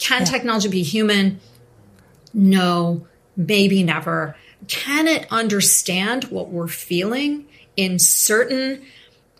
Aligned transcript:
Can 0.00 0.22
yeah. 0.22 0.24
technology 0.24 0.68
be 0.68 0.82
human? 0.82 1.40
No, 2.34 3.06
maybe 3.36 3.84
never. 3.84 4.34
Can 4.66 5.06
it 5.06 5.26
understand 5.30 6.24
what 6.24 6.48
we're 6.48 6.68
feeling 6.68 7.46
in 7.76 7.98
certain 7.98 8.82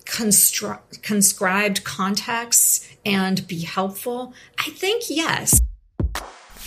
constru- 0.05 1.03
conscribed 1.03 1.83
contexts 1.85 2.89
and 3.05 3.47
be 3.49 3.61
helpful? 3.61 4.35
I 4.59 4.71
think 4.71 5.05
yes. 5.09 5.61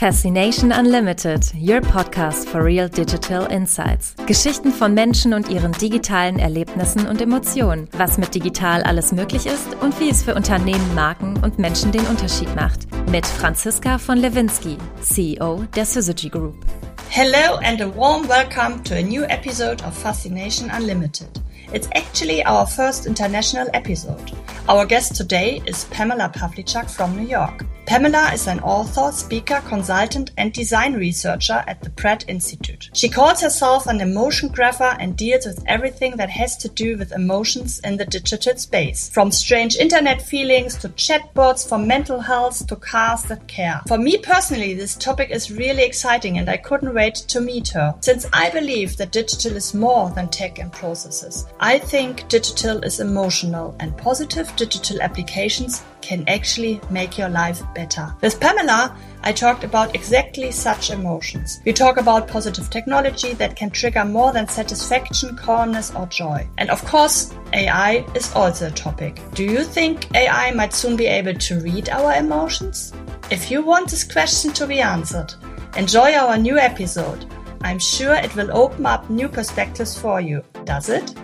Fascination 0.04 0.74
Unlimited, 0.74 1.50
your 1.56 1.80
podcast 1.80 2.50
for 2.50 2.62
real 2.62 2.90
digital 2.90 3.50
insights. 3.50 4.14
Geschichten 4.26 4.74
von 4.74 4.94
Menschen 4.94 5.34
und 5.34 5.48
ihren 5.48 5.72
digitalen 5.72 6.40
Erlebnissen 6.40 7.08
und 7.08 7.22
Emotionen, 7.22 7.88
was 7.94 8.18
mit 8.18 8.36
digital 8.36 8.84
alles 8.84 9.14
möglich 9.14 9.46
ist 9.46 9.66
und 9.80 9.98
wie 10.02 10.10
es 10.10 10.22
für 10.22 10.36
Unternehmen, 10.36 10.94
Marken 10.94 11.42
und 11.42 11.58
Menschen 11.58 11.94
den 11.94 12.06
Unterschied 12.08 12.54
macht. 12.54 12.80
Mit 13.12 13.26
Franziska 13.26 13.98
von 13.98 14.18
Lewinsky, 14.18 14.78
CEO 15.00 15.64
der 15.74 15.86
Syzygy 15.86 16.28
Group. 16.28 16.58
Hello 17.10 17.56
and 17.64 17.80
a 17.80 17.88
warm 17.96 18.28
welcome 18.28 18.84
to 18.84 18.96
a 18.96 19.02
new 19.02 19.24
episode 19.30 19.82
of 19.86 19.98
Fascination 19.98 20.70
Unlimited. 20.70 21.30
It's 21.72 21.88
actually 21.96 22.46
our 22.46 22.68
first 22.68 23.06
international 23.06 23.70
episode. 23.72 24.34
Our 24.68 24.86
guest 24.86 25.16
today 25.16 25.62
is 25.66 25.86
Pamela 25.86 26.28
Pavlichak 26.28 26.90
from 26.90 27.16
New 27.16 27.26
York. 27.26 27.64
Pamela 27.86 28.32
is 28.34 28.48
an 28.48 28.62
author, 28.62 29.12
speaker, 29.12 29.62
consultant, 29.68 30.32
and 30.38 30.54
design 30.54 30.94
researcher 30.94 31.64
at 31.68 31.82
the 31.82 31.90
Pratt 31.90 32.24
Institute. 32.30 32.90
She 32.94 33.10
calls 33.10 33.42
herself 33.42 33.88
an 33.88 34.00
emotion 34.00 34.50
grapher 34.50 34.96
and 35.00 35.18
deals 35.18 35.46
with 35.46 35.62
everything 35.68 36.16
that 36.16 36.30
has 36.30 36.56
to 36.58 36.70
do 36.70 36.98
with 36.98 37.12
emotions 37.12 37.80
in 37.80 37.98
the 37.98 38.06
digital 38.06 38.56
space. 38.56 39.10
From 39.10 39.32
strange 39.32 39.76
internet 39.76 40.22
feelings 40.22 40.78
to 40.78 40.90
chatbots 40.90 41.68
for 41.68 41.78
mental 41.78 42.22
health 42.22 42.66
to 42.68 42.76
cars 42.78 43.24
that 43.24 43.48
care. 43.48 43.82
For 43.88 43.98
me 43.98 44.18
personally, 44.18 44.74
this 44.74 44.96
topic 44.96 45.30
is 45.30 45.52
really 45.52 45.84
exciting 45.84 46.38
and 46.38 46.50
I 46.50 46.58
couldn't 46.58 46.94
wait 46.94 47.16
to 47.16 47.42
meet 47.42 47.68
her. 47.70 47.96
Since 48.00 48.28
I 48.32 48.50
believe 48.50 48.96
that 48.98 49.12
digital 49.12 49.58
is 49.58 49.74
more 49.74 50.10
than 50.12 50.30
tech 50.30 50.58
and 50.60 50.72
processes, 50.72 51.48
I 51.60 51.80
think 51.80 52.30
digital 52.30 52.82
is 52.84 53.02
emotional 53.02 53.76
and 53.82 53.98
positive 53.98 54.56
digital 54.56 55.02
applications 55.02 55.84
can 56.04 56.28
actually 56.28 56.82
make 56.90 57.18
your 57.18 57.30
life 57.30 57.62
better. 57.74 58.14
With 58.22 58.40
Pamela, 58.40 58.96
I 59.24 59.32
talked 59.32 59.64
about 59.64 59.96
exactly 59.96 60.52
such 60.52 60.92
emotions. 60.92 61.62
We 61.66 61.72
talk 61.72 61.96
about 61.98 62.28
positive 62.28 62.70
technology 62.70 63.34
that 63.36 63.56
can 63.56 63.70
trigger 63.70 64.04
more 64.04 64.34
than 64.34 64.48
satisfaction, 64.50 65.38
calmness, 65.38 65.96
or 65.96 66.06
joy. 66.08 66.46
And 66.58 66.70
of 66.70 66.84
course, 66.84 67.34
AI 67.54 68.06
is 68.16 68.34
also 68.34 68.68
a 68.68 68.72
topic. 68.72 69.22
Do 69.34 69.46
you 69.46 69.64
think 69.64 70.14
AI 70.14 70.52
might 70.52 70.74
soon 70.74 70.98
be 70.98 71.06
able 71.06 71.36
to 71.36 71.60
read 71.62 71.88
our 71.90 72.16
emotions? 72.16 72.94
If 73.32 73.50
you 73.50 73.62
want 73.62 73.90
this 73.90 74.04
question 74.04 74.52
to 74.54 74.68
be 74.68 74.82
answered, 74.82 75.34
enjoy 75.78 76.14
our 76.14 76.38
new 76.38 76.58
episode. 76.58 77.26
I'm 77.62 77.80
sure 77.80 78.14
it 78.14 78.36
will 78.36 78.52
open 78.52 78.86
up 78.86 79.10
new 79.10 79.30
perspectives 79.30 79.98
for 79.98 80.20
you. 80.20 80.44
Does 80.66 80.90
it? 80.90 81.16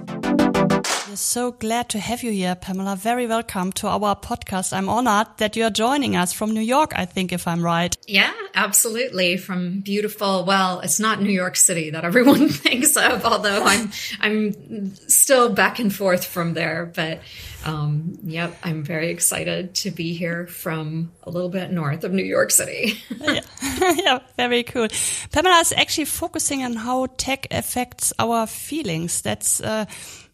We're 1.10 1.16
so 1.16 1.54
glad 1.54 1.90
to 1.90 2.00
have 2.00 2.22
you 2.22 2.30
here, 2.32 2.54
Pamela. 2.54 2.96
Very 2.96 3.26
welcome 3.26 3.72
to 3.72 3.88
our 3.88 4.16
podcast. 4.16 4.74
I'm 4.74 4.88
honored 4.88 5.26
that 5.38 5.56
you're 5.56 5.72
joining 5.72 6.16
us 6.16 6.34
from 6.34 6.52
New 6.52 6.62
York, 6.62 6.94
I 6.96 7.06
think, 7.06 7.34
if 7.34 7.48
I'm 7.48 7.64
right. 7.64 7.98
Yeah, 8.08 8.32
absolutely. 8.54 9.38
From 9.38 9.80
beautiful, 9.80 10.46
well, 10.46 10.82
it's 10.82 11.00
not 11.00 11.20
New 11.20 11.32
York 11.32 11.56
City 11.56 11.90
that 11.90 12.06
everyone 12.06 12.48
thinks 12.50 12.96
of, 12.96 13.26
although 13.26 13.64
I'm, 13.64 13.92
I'm 14.20 14.94
still 15.08 15.50
back 15.50 15.80
and 15.80 15.92
forth 15.92 16.26
from 16.26 16.54
there. 16.54 16.92
But, 16.94 17.22
um, 17.66 18.20
yep, 18.24 18.56
I'm 18.62 18.84
very 18.84 19.10
excited 19.10 19.74
to 19.76 19.90
be 19.90 20.14
here 20.14 20.46
from 20.46 21.12
a 21.24 21.32
little 21.32 21.50
bit 21.50 21.72
north 21.72 22.04
of 22.04 22.12
New 22.12 22.24
York 22.24 22.52
City. 22.52 23.02
yeah. 23.20 23.42
yeah, 23.96 24.20
very 24.38 24.62
cool. 24.62 24.88
Pamela 25.32 25.58
is 25.62 25.72
actually 25.72 26.06
focusing 26.06 26.64
on 26.64 26.74
how 26.74 27.08
tech 27.18 27.48
affects 27.50 28.14
our 28.20 28.46
feelings. 28.46 29.24
That's, 29.24 29.60
uh, 29.60 29.86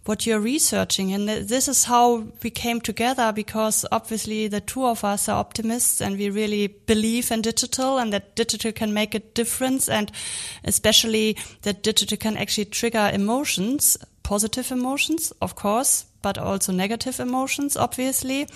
what 0.06 0.26
you're 0.26 0.40
researching. 0.40 1.14
And 1.14 1.28
this 1.28 1.68
is 1.68 1.84
how 1.84 2.28
we 2.44 2.50
came 2.50 2.80
together 2.80 3.32
because 3.32 3.86
obviously 3.92 4.48
the 4.48 4.62
two 4.62 4.86
of 4.86 5.04
us 5.04 5.28
are 5.28 5.40
optimists 5.40 6.02
and 6.02 6.18
we 6.18 6.30
really 6.30 6.68
believe 6.68 7.32
in 7.32 7.42
digital 7.42 7.98
and 7.98 8.14
that 8.14 8.36
digital 8.36 8.72
can 8.72 8.94
make 8.94 9.16
a 9.16 9.20
difference 9.20 9.90
and 9.90 10.12
especially 10.64 11.38
that 11.64 11.84
digital 11.84 12.18
can 12.18 12.38
actually 12.38 12.66
trigger 12.66 13.10
emotions, 13.14 13.98
positive 14.24 14.72
emotions, 14.72 15.34
of 15.42 15.56
course, 15.56 16.06
but 16.26 16.40
also 16.40 16.72
negative 16.72 17.20
emotions, 17.20 17.78
obviously. 17.78 18.48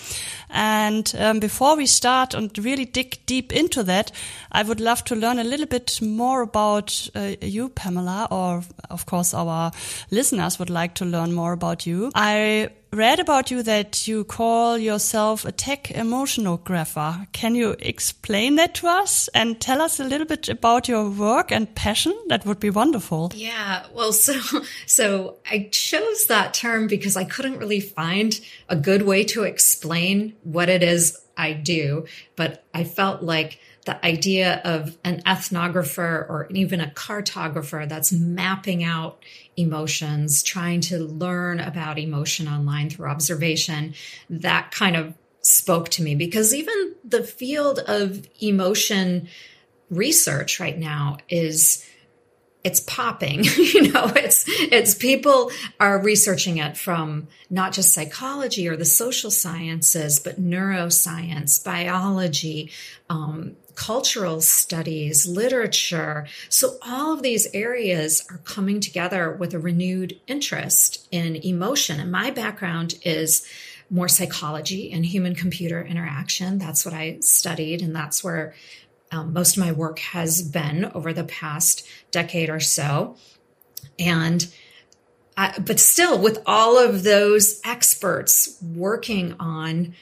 And 0.50 1.14
um, 1.20 1.40
before 1.40 1.78
we 1.78 1.86
start 1.86 2.34
and 2.34 2.58
really 2.58 2.86
dig 2.86 3.24
deep 3.28 3.54
into 3.54 3.84
that, 3.84 4.12
I 4.52 4.64
would 4.64 4.80
love 4.82 5.04
to 5.04 5.16
learn 5.16 5.38
a 5.38 5.44
little 5.44 5.68
bit 5.68 6.02
more 6.02 6.42
about 6.42 7.08
uh, 7.14 7.36
you, 7.42 7.70
Pamela, 7.70 8.28
or 8.32 8.64
of 8.90 9.06
course 9.06 9.36
our 9.36 9.72
listeners 10.10 10.58
would 10.58 10.72
like 10.72 10.96
to 10.96 11.06
learn 11.06 11.32
more 11.32 11.54
about 11.54 11.86
you. 11.86 12.12
I 12.16 12.70
read 12.92 13.20
about 13.20 13.52
you 13.52 13.62
that 13.64 14.08
you 14.08 14.24
call 14.24 14.78
yourself 14.78 15.46
a 15.46 15.52
tech 15.52 15.86
emotionographer. 15.86 17.32
Can 17.32 17.56
you 17.56 17.76
explain 17.80 18.56
that 18.56 18.76
to 18.76 18.88
us 18.88 19.28
and 19.30 19.60
tell 19.60 19.82
us 19.82 20.00
a 20.00 20.04
little 20.04 20.26
bit 20.26 20.50
about 20.50 20.88
your 20.88 21.10
work 21.10 21.52
and 21.52 21.74
passion? 21.76 22.18
That 22.28 22.46
would 22.46 22.60
be 22.60 22.70
wonderful. 22.70 23.32
Yeah. 23.36 23.86
Well, 23.94 24.12
so, 24.28 24.40
so 24.86 25.38
I 25.50 25.70
chose 25.72 26.26
that 26.28 26.54
term 26.54 26.88
because 26.88 27.16
I 27.16 27.24
couldn't 27.24 27.60
really 27.60 27.80
find 27.80 28.40
a 28.68 28.76
good 28.76 29.04
way 29.04 29.24
to 29.26 29.44
explain 29.44 30.34
what 30.44 30.70
it 30.70 30.84
is 30.84 31.20
I 31.38 31.54
do, 31.54 32.06
but 32.36 32.66
I 32.74 32.84
felt 32.84 33.24
like 33.24 33.60
the 33.90 34.06
idea 34.06 34.62
of 34.66 34.96
an 35.04 35.20
ethnographer 35.24 36.30
or 36.30 36.48
even 36.52 36.80
a 36.80 36.92
cartographer 36.92 37.90
that's 37.90 38.12
mapping 38.12 38.84
out 38.84 39.18
emotions, 39.58 40.44
trying 40.44 40.80
to 40.80 41.00
learn 41.00 41.60
about 41.60 41.98
emotion 41.98 42.48
online 42.48 42.92
through 42.92 43.08
observation, 43.08 43.96
that 44.30 44.70
kind 44.70 44.96
of 44.96 45.16
spoke 45.42 45.90
to 45.90 46.04
me. 46.04 46.14
Because 46.14 46.54
even 46.54 46.94
the 47.04 47.24
field 47.24 47.80
of 47.80 48.28
emotion 48.40 49.28
research 49.90 50.60
right 50.60 50.78
now 50.78 51.18
is 51.28 51.84
it's 52.64 52.82
popping 52.82 53.44
you 53.58 53.92
know 53.92 54.12
it's 54.18 54.44
it's 54.48 54.94
people 54.94 55.50
are 55.80 56.02
researching 56.04 56.58
it 56.58 56.78
from 56.78 57.28
not 57.50 57.72
just 57.72 57.94
psychology 57.94 58.68
or 58.68 58.76
the 58.76 58.86
social 58.86 59.32
sciences 59.32 60.20
but 60.20 60.40
neuroscience 60.40 61.64
biology 61.64 62.70
um, 63.10 63.56
cultural 63.80 64.42
studies, 64.42 65.26
literature. 65.26 66.28
So 66.50 66.78
all 66.82 67.14
of 67.14 67.22
these 67.22 67.48
areas 67.54 68.26
are 68.30 68.40
coming 68.40 68.82
together 68.82 69.32
with 69.32 69.54
a 69.54 69.60
renewed 69.60 70.20
interest 70.28 71.08
in 71.12 71.38
emotion. 71.38 71.98
And 71.98 72.12
my 72.12 72.30
background 72.30 72.96
is 73.04 73.48
more 73.90 74.10
psychology 74.10 74.92
and 74.92 75.06
human 75.06 75.34
computer 75.34 75.82
interaction. 75.82 76.58
That's 76.58 76.84
what 76.84 76.94
I 76.94 77.20
studied. 77.22 77.82
And 77.82 77.96
that's 77.96 78.22
where 78.22 78.54
um, 79.14 79.32
most 79.32 79.56
of 79.56 79.64
my 79.64 79.72
work 79.72 80.00
has 80.00 80.42
been 80.42 80.92
over 80.94 81.14
the 81.14 81.24
past 81.24 81.88
decade 82.12 82.50
or 82.50 82.60
so. 82.60 83.16
And 83.98 84.46
I, 85.38 85.58
but 85.58 85.80
still, 85.80 86.20
with 86.20 86.40
all 86.46 86.78
of 86.78 87.04
those 87.04 87.62
experts 87.64 88.58
working 88.62 89.38
on 89.40 89.96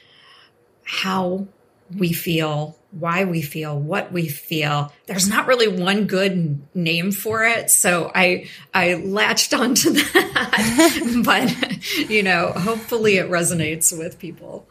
how 0.84 1.48
we 1.96 2.14
feel 2.14 2.78
why 2.92 3.26
we 3.26 3.42
feel 3.42 3.78
what 3.80 4.12
we 4.12 4.28
feel 4.28 4.92
there's 5.06 5.28
not 5.28 5.48
really 5.48 5.68
one 5.68 6.06
good 6.06 6.62
name 6.74 7.12
for 7.12 7.44
it 7.44 7.70
so 7.70 8.12
i 8.16 8.48
i 8.74 8.94
latched 8.96 9.54
onto 9.54 9.92
that 9.92 11.22
but 11.26 12.10
you 12.10 12.24
know 12.24 12.52
hopefully 12.52 13.18
it 13.18 13.30
resonates 13.30 13.98
with 13.98 14.18
people 14.20 14.68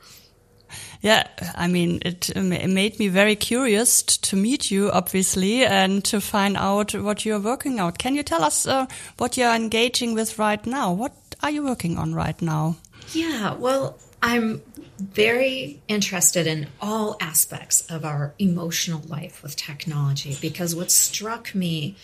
yeah, 1.03 1.29
I 1.55 1.69
mean, 1.69 2.01
it, 2.05 2.31
it 2.31 2.69
made 2.69 2.99
me 2.99 3.09
very 3.09 3.37
curious 3.37 4.03
to 4.03 4.35
meet 4.35 4.71
you, 4.71 4.91
obviously, 4.91 5.65
and 5.65 6.03
to 6.07 6.21
find 6.21 6.57
out 6.57 6.95
what 6.95 7.25
you're 7.25 7.39
working 7.39 7.79
out. 7.79 7.99
Can 7.99 8.15
you 8.15 8.23
tell 8.23 8.43
us 8.43 8.67
uh, 8.67 8.87
what 9.17 9.37
you're 9.37 9.55
engaging 9.55 10.15
with 10.15 10.39
right 10.39 10.65
now? 10.67 10.93
What 10.93 11.13
are 11.43 11.51
you 11.51 11.63
working 11.63 11.99
on 11.99 12.15
right 12.15 12.41
now? 12.43 12.77
Yeah, 13.13 13.55
well, 13.55 13.99
I'm 14.23 14.63
very 14.99 15.83
interested 15.89 16.47
in 16.47 16.69
all 16.81 17.17
aspects 17.21 17.87
of 17.91 18.05
our 18.05 18.35
emotional 18.39 19.03
life 19.07 19.43
with 19.43 19.57
technology 19.57 20.37
because 20.41 20.75
what 20.75 20.91
struck 20.91 21.55
me 21.55 21.97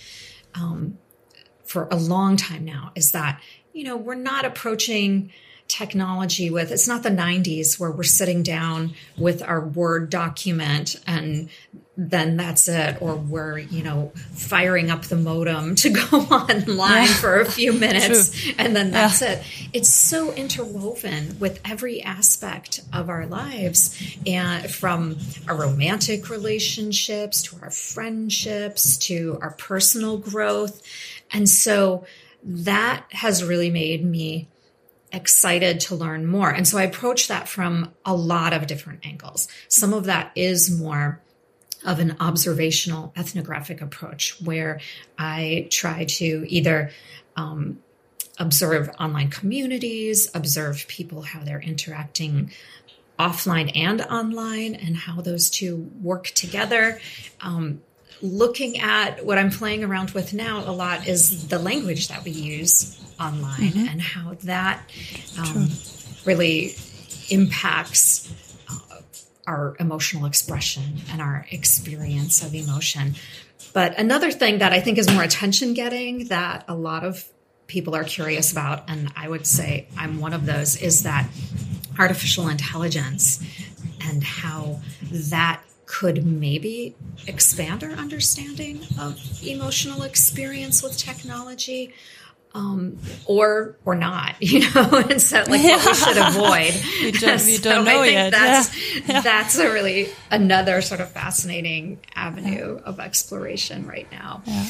um, 0.55 0.99
for 1.65 1.89
a 1.91 1.97
long 1.97 2.37
time 2.37 2.65
now 2.65 2.93
is 2.95 3.13
that, 3.13 3.41
you 3.73 3.85
know, 3.85 3.97
we're 3.97 4.15
not 4.15 4.45
approaching 4.45 5.33
technology 5.73 6.51
with 6.51 6.71
it's 6.71 6.87
not 6.87 7.03
the 7.03 7.09
90s 7.09 7.81
where 7.81 7.91
we're 7.91 8.03
sitting 8.03 8.43
down 8.43 8.93
with 9.17 9.43
our 9.43 9.65
word 9.65 10.11
document 10.11 10.97
and 11.07 11.49
then 11.97 12.37
that's 12.37 12.69
it. 12.69 13.01
Or 13.01 13.17
we're, 13.17 13.59
you 13.59 13.83
know, 13.83 14.13
firing 14.33 14.91
up 14.91 15.05
the 15.05 15.17
modem 15.17 15.75
to 15.77 15.91
go 16.11 16.19
online 16.19 17.07
yeah. 17.07 17.15
for 17.15 17.41
a 17.41 17.47
few 17.47 17.73
minutes 17.79 18.39
True. 18.39 18.53
and 18.59 18.77
then 18.77 18.91
that's 18.91 19.23
yeah. 19.23 19.33
it. 19.33 19.45
It's 19.73 19.91
so 19.91 20.33
interwoven 20.33 21.39
with 21.39 21.61
every 21.65 22.03
aspect 22.03 22.81
of 22.93 23.09
our 23.09 23.27
lives 23.27 23.99
and 24.27 24.71
from 24.71 25.17
our 25.49 25.57
romantic 25.57 26.29
relationships 26.29 27.43
to 27.45 27.57
our 27.63 27.71
friendships 27.71 28.99
to 28.99 29.39
our 29.41 29.53
personal 29.53 30.19
growth. 30.19 30.83
And 31.33 31.49
so 31.49 32.05
that 32.45 33.07
has 33.11 33.43
really 33.43 33.71
made 33.71 34.05
me 34.05 34.49
excited 35.13 35.81
to 35.81 35.95
learn 35.95 36.27
more. 36.27 36.51
And 36.51 36.67
so 36.67 36.79
I 36.79 36.85
approach 36.85 37.29
that 37.29 37.49
from 37.49 37.93
a 38.05 38.15
lot 38.15 38.53
of 38.53 38.67
different 38.67 39.05
angles. 39.05 39.49
Some 39.69 39.93
of 39.93 40.05
that 40.05 40.33
is 40.35 40.71
more 40.71 41.21
of 41.85 41.99
an 41.99 42.17
observational 42.21 43.13
ethnographic 43.17 43.81
approach 43.81 44.41
where 44.43 44.81
I 45.19 45.67
try 45.71 46.05
to 46.05 46.47
either 46.49 46.91
um, 47.37 47.81
observe 48.39 48.91
online 49.01 49.31
communities, 49.31 50.31
observe 50.35 50.87
people, 50.89 51.23
how 51.23 51.43
they're 51.43 51.61
interacting 51.61 52.53
offline 53.19 53.71
and 53.77 54.01
online, 54.01 54.75
and 54.75 54.97
how 54.97 55.21
those 55.21 55.51
two 55.51 55.91
work 56.01 56.27
together. 56.29 57.01
Um, 57.41 57.83
looking 58.23 58.79
at 58.79 59.27
what 59.27 59.37
I'm 59.37 59.51
playing 59.51 59.85
around 59.85 60.13
with 60.13 60.33
now 60.33 60.61
a 60.61 60.73
lot 60.73 61.07
is 61.09 61.49
the 61.49 61.59
language 61.59 62.09
that 62.09 62.25
we 62.25 62.31
use 62.31 62.99
online 63.21 63.73
mm-hmm. 63.73 63.89
and 63.89 64.01
how 64.01 64.35
that 64.45 64.83
um, 65.39 65.69
really 66.25 66.75
impacts 67.31 68.33
our 69.47 69.77
emotional 69.81 70.27
expression 70.27 71.01
and 71.11 71.21
our 71.21 71.47
experience 71.51 72.45
of 72.45 72.55
emotion. 72.55 73.15
But 73.73 73.99
another 73.99 74.31
thing 74.31 74.59
that 74.59 74.73
I 74.73 74.81
think 74.81 74.99
is 74.99 75.11
more 75.11 75.23
attention 75.23 75.75
getting 75.75 76.29
that 76.29 76.65
a 76.69 76.75
lot 76.75 77.05
of 77.05 77.29
people 77.67 77.95
are 77.95 78.05
curious 78.05 78.53
about, 78.53 78.89
and 78.89 79.11
I 79.17 79.29
would 79.29 79.47
say 79.47 79.89
I'm 79.97 80.21
one 80.21 80.33
of 80.33 80.47
those, 80.47 80.77
is 80.77 81.03
that 81.03 81.29
artificial 81.99 82.49
intelligence 82.49 83.43
and 84.03 84.23
how 84.23 84.81
that 85.11 85.63
could 85.93 86.25
maybe 86.25 86.97
expand 87.27 87.85
our 87.85 87.91
understanding 87.91 88.81
of 88.99 89.21
emotional 89.47 90.05
experience 90.05 90.83
with 90.83 90.97
technology 90.97 91.93
um, 92.55 92.99
or 93.27 93.77
or 93.85 93.95
not, 93.95 94.37
you 94.41 94.61
know, 94.61 95.05
and 95.11 95.21
so 95.21 95.45
like 95.47 95.63
yeah. 95.63 95.77
what 95.77 95.87
we 95.87 95.95
should 95.95 96.17
avoid. 96.17 96.75
we 97.03 97.11
don't, 97.13 97.45
we 97.45 97.59
don't 97.69 97.85
know 97.85 98.03
yet. 98.05 98.33
That's, 98.33 99.07
yeah. 99.07 99.21
that's 99.21 99.59
a 99.59 99.71
really 99.71 100.09
another 100.31 100.81
sort 100.81 101.01
of 101.01 101.11
fascinating 101.11 102.01
avenue 102.15 102.77
yeah. 102.77 102.89
of 102.89 102.99
exploration 102.99 103.87
right 103.87 104.11
now. 104.11 104.43
Yeah. 104.47 104.67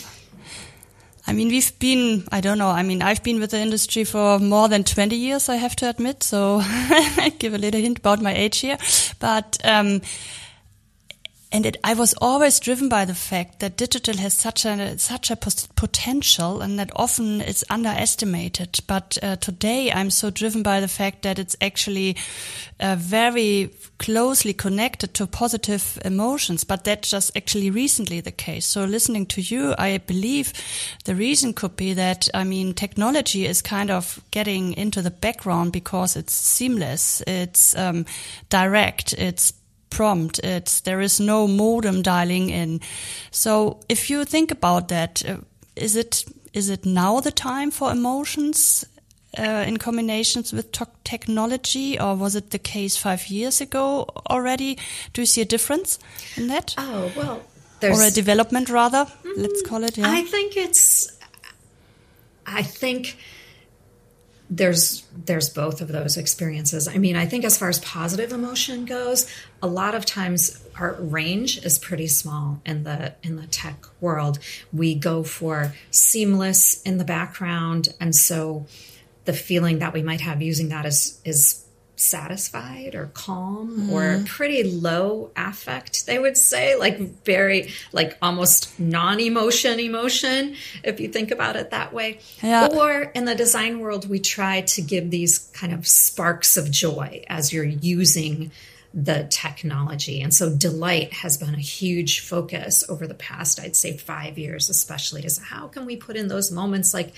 I 1.25 1.35
mean, 1.35 1.49
we've 1.49 1.79
been, 1.79 2.25
I 2.33 2.41
don't 2.41 2.59
know, 2.59 2.69
I 2.69 2.83
mean, 2.83 3.01
I've 3.01 3.23
been 3.23 3.39
with 3.39 3.53
the 3.53 3.61
industry 3.61 4.03
for 4.03 4.41
more 4.41 4.69
than 4.69 4.83
20 4.83 5.15
years, 5.15 5.49
I 5.49 5.55
have 5.55 5.77
to 5.77 5.89
admit. 5.89 6.25
So 6.25 6.59
I 6.65 7.33
give 7.39 7.55
a 7.55 7.59
little 7.59 7.81
hint 7.81 7.99
about 7.99 8.21
my 8.21 8.35
age 8.35 8.59
here. 8.59 8.77
But, 9.21 9.57
um, 9.63 10.03
and 11.53 11.67
it, 11.67 11.77
I 11.85 11.93
was 11.93 12.15
always 12.15 12.59
driven 12.59 12.89
by 12.89 13.05
the 13.05 13.15
fact 13.15 13.61
that 13.61 13.77
digital 13.77 14.17
has 14.17 14.33
such 14.33 14.65
a 14.65 14.99
such 14.99 15.31
a 15.31 15.37
potential, 15.37 16.63
and 16.63 16.79
that 16.79 16.91
often 16.97 17.43
it's 17.43 17.63
underestimated. 17.69 18.81
But 18.87 19.19
uh, 19.23 19.37
today, 19.37 19.93
I'm 19.93 20.09
so 20.09 20.31
driven 20.31 20.63
by 20.63 20.81
the 20.81 20.89
fact 20.89 21.23
that 21.23 21.39
it's 21.39 21.55
actually 21.61 22.17
uh, 22.81 22.97
very 22.99 23.71
closely 23.99 24.55
connected 24.55 25.13
to 25.15 25.27
positive 25.27 25.99
emotions. 26.07 26.65
But 26.65 26.85
that's 26.85 27.11
just 27.11 27.37
actually 27.37 27.71
recently 27.71 28.21
the 28.21 28.33
case. 28.33 28.65
So, 28.65 28.85
listening 28.85 29.27
to 29.27 29.43
you, 29.43 29.75
I 29.77 29.99
believe 29.99 30.55
the 31.05 31.15
reason 31.15 31.53
could 31.53 31.77
be 31.77 31.93
that 31.93 32.31
I 32.33 32.45
mean, 32.45 32.73
technology 32.73 33.45
is 33.45 33.61
kind 33.61 33.91
of 33.91 34.23
getting 34.31 34.73
into 34.73 35.03
the 35.03 35.11
background 35.11 35.73
because 35.73 36.17
it's 36.17 36.33
seamless, 36.33 37.23
it's 37.27 37.77
um, 37.77 38.07
direct, 38.49 39.13
it's 39.13 39.53
prompt. 39.93 40.39
It's 40.41 40.81
there 40.81 41.01
is 41.01 41.21
no 41.21 41.47
modem 41.47 42.03
dialing 42.03 42.51
in. 42.51 42.81
So 43.31 43.81
if 43.89 44.11
you 44.11 44.25
think 44.25 44.51
about 44.51 44.89
that, 44.89 45.23
uh, 45.29 45.37
is 45.77 45.97
it 45.97 46.25
is 46.53 46.69
it 46.69 46.85
now 46.85 47.21
the 47.21 47.31
time 47.31 47.71
for 47.71 47.93
emotions 47.93 48.85
uh, 49.39 49.65
in 49.67 49.77
combinations 49.77 50.53
with 50.53 50.73
technology, 51.05 51.99
or 51.99 52.15
was 52.17 52.35
it 52.35 52.51
the 52.51 52.59
case 52.59 52.97
five 52.97 53.27
years 53.29 53.61
ago 53.61 54.07
already? 54.29 54.79
Do 55.13 55.23
you 55.23 55.27
see 55.27 55.43
a 55.43 55.47
difference 55.47 55.99
in 56.37 56.49
that? 56.49 56.75
Oh 56.79 57.11
well, 57.17 57.43
or 57.83 58.03
a 58.03 58.11
development 58.11 58.69
rather. 58.69 59.07
Mm, 59.25 59.37
let's 59.37 59.63
call 59.63 59.85
it. 59.85 59.99
Yeah. 59.99 60.11
I 60.11 60.23
think 60.23 60.57
it's. 60.57 61.19
I 62.47 62.63
think 62.63 63.17
there's 64.55 65.07
there's 65.25 65.49
both 65.49 65.81
of 65.81 65.89
those 65.89 66.19
experiences. 66.19 66.87
I 66.87 66.99
mean, 66.99 67.17
I 67.17 67.25
think 67.25 67.45
as 67.45 67.57
far 67.57 67.71
as 67.71 67.79
positive 67.81 68.33
emotion 68.33 68.85
goes, 68.85 69.27
a 69.63 69.67
lot 69.67 69.95
of 69.95 70.05
times 70.05 70.63
our 70.77 70.95
range 71.01 71.65
is 71.65 71.79
pretty 71.79 72.07
small 72.07 72.61
in 72.67 72.85
the 72.85 73.15
in 73.23 73.37
the 73.37 73.47
tech 73.47 73.87
world. 74.01 74.39
We 74.71 74.95
go 74.95 75.23
for 75.23 75.75
seamless 75.91 76.83
in 76.83 76.99
the 76.99 77.05
background, 77.05 77.89
and 77.99 78.15
so 78.15 78.67
the 79.25 79.33
feeling 79.33 79.79
that 79.79 79.95
we 79.95 80.03
might 80.03 80.21
have 80.21 80.43
using 80.43 80.69
that 80.69 80.85
is 80.85 81.19
is 81.25 81.65
satisfied 82.03 82.95
or 82.95 83.07
calm 83.15 83.89
mm. 83.89 83.93
or 83.93 84.03
mm-hmm. 84.03 84.25
pretty 84.25 84.65
low 84.65 85.31
affect 85.37 86.07
they 86.07 86.19
would 86.19 86.37
say 86.37 86.77
like 86.77 86.99
very 87.25 87.71
like 87.93 88.17
almost 88.21 88.79
non-emotion 88.79 89.79
emotion 89.79 90.55
if 90.83 91.01
you 91.01 91.09
think 91.09 91.31
about 91.31 91.57
it 91.57 91.71
that 91.71 91.93
way 91.93 92.19
yeah. 92.43 92.69
or 92.73 93.03
in 93.15 93.25
the 93.25 93.35
design 93.35 93.81
world 93.81 94.09
we 94.09 94.19
try 94.19 94.63
to 94.63 94.83
give 94.83 95.11
these 95.11 95.51
kind 95.55 95.73
of 95.73 95.87
sparks 95.87 96.57
of 96.57 96.71
joy 96.71 97.25
as 97.29 97.53
you're 97.53 97.65
using 97.65 98.51
the 98.95 99.27
technology. 99.31 100.21
And 100.21 100.35
so 100.35 100.55
delight 100.55 101.13
has 101.15 101.39
been 101.39 101.55
a 101.55 101.61
huge 101.61 102.21
focus 102.21 102.85
over 102.89 103.07
the 103.07 103.15
past, 103.15 103.59
I'd 103.59 103.77
say, 103.77 103.97
five 103.97 104.39
years, 104.39 104.69
especially 104.69 105.25
is 105.25 105.39
how 105.39 105.69
can 105.69 105.87
we 105.87 105.97
put 105.97 106.17
in 106.17 106.29
those 106.29 106.51
moments 106.51 106.93
like 106.93 107.15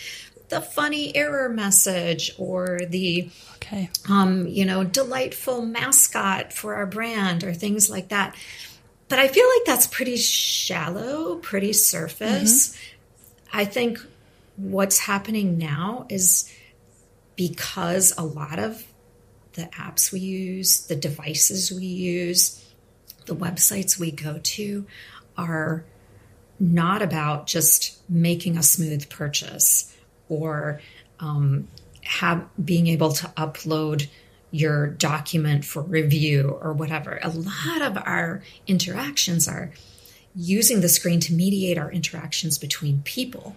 the 0.49 0.61
funny 0.61 1.14
error 1.17 1.49
message 1.49 2.32
or 2.38 2.81
the 2.88 3.31
okay. 3.56 3.91
um, 4.08 4.46
you 4.46 4.64
know 4.64 4.85
delightful 4.85 5.62
mascot 5.62 6.52
for 6.52 6.75
our 6.75 6.87
brand 6.87 7.44
or 7.44 7.52
things 7.52 7.91
like 7.91 8.08
that 8.08 8.37
but 9.08 9.19
i 9.19 9.29
feel 9.29 9.46
like 9.56 9.64
that's 9.67 9.87
pretty 9.87 10.17
shallow 10.17 11.37
pretty 11.37 11.73
surface 11.73 12.69
mm-hmm. 12.69 13.58
i 13.58 13.64
think 13.64 13.99
what's 14.56 14.99
happening 14.99 15.58
now 15.58 16.06
is 16.08 16.52
because 17.37 18.12
a 18.17 18.25
lot 18.25 18.58
of 18.58 18.85
the 19.55 19.62
apps 19.79 20.12
we 20.12 20.20
use 20.20 20.87
the 20.87 20.96
devices 20.96 21.73
we 21.73 21.87
use 21.87 22.64
the 23.26 23.35
websites 23.35 23.99
we 23.99 24.11
go 24.11 24.38
to 24.43 24.87
are 25.37 25.85
not 26.61 27.02
about 27.02 27.46
just 27.46 27.98
making 28.08 28.56
a 28.56 28.63
smooth 28.63 29.08
purchase 29.08 29.94
or 30.29 30.81
um, 31.21 31.69
have 32.03 32.47
being 32.63 32.87
able 32.87 33.13
to 33.13 33.27
upload 33.37 34.09
your 34.51 34.87
document 34.87 35.65
for 35.65 35.83
review 35.83 36.57
or 36.63 36.73
whatever. 36.73 37.19
A 37.23 37.29
lot 37.29 37.83
of 37.83 37.99
our 38.07 38.43
interactions 38.69 39.49
are 39.49 39.73
using 40.37 40.81
the 40.81 40.89
screen 40.89 41.21
to 41.21 41.33
mediate 41.33 41.77
our 41.79 41.91
interactions 41.91 42.59
between 42.59 43.03
people. 43.03 43.57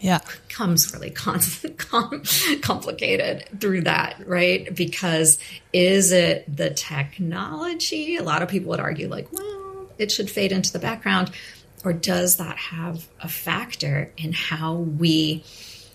Yeah. 0.00 0.18
Comes 0.48 0.92
really 0.92 1.10
com- 1.10 1.40
com- 1.76 2.22
complicated 2.62 3.48
through 3.60 3.82
that, 3.82 4.26
right? 4.26 4.74
Because 4.74 5.38
is 5.72 6.12
it 6.12 6.44
the 6.54 6.70
technology? 6.70 8.16
A 8.16 8.22
lot 8.22 8.42
of 8.42 8.48
people 8.48 8.70
would 8.70 8.80
argue, 8.80 9.08
like, 9.08 9.32
well, 9.32 9.86
it 9.98 10.12
should 10.12 10.30
fade 10.30 10.52
into 10.52 10.72
the 10.72 10.78
background 10.78 11.30
or 11.84 11.92
does 11.92 12.36
that 12.36 12.56
have 12.56 13.06
a 13.20 13.28
factor 13.28 14.12
in 14.16 14.32
how 14.32 14.74
we 14.74 15.44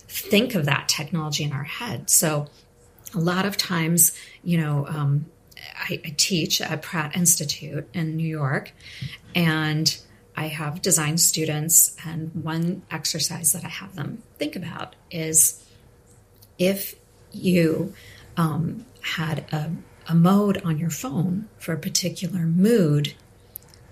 think 0.08 0.56
of 0.56 0.66
that 0.66 0.88
technology 0.88 1.44
in 1.44 1.52
our 1.52 1.64
head? 1.64 2.10
So, 2.10 2.48
a 3.14 3.20
lot 3.20 3.46
of 3.46 3.58
times, 3.58 4.18
you 4.42 4.58
know, 4.58 4.88
um, 4.88 5.26
I, 5.78 6.02
I 6.06 6.14
teach 6.16 6.62
at 6.62 6.82
Pratt 6.82 7.16
Institute 7.16 7.88
in 7.94 8.16
New 8.16 8.28
York, 8.28 8.72
and 9.36 9.98
I 10.36 10.48
have 10.48 10.82
design 10.82 11.18
students, 11.18 11.96
and 12.06 12.32
one 12.44 12.84
exercise 12.90 13.52
that 13.52 13.66
I 13.66 13.70
have 13.70 13.96
them 13.96 14.24
think 14.38 14.56
about 14.56 14.96
is 15.10 15.64
if 16.58 16.96
you 17.32 17.94
um, 18.38 18.86
had 19.02 19.40
a, 19.52 19.72
a 20.08 20.16
mode 20.16 20.62
on 20.64 20.78
your 20.78 20.90
phone 20.90 21.50
for 21.58 21.74
a 21.74 21.78
particular 21.78 22.42
mood, 22.42 23.14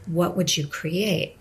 what 0.05 0.37
would 0.37 0.55
you 0.55 0.65
create? 0.67 1.37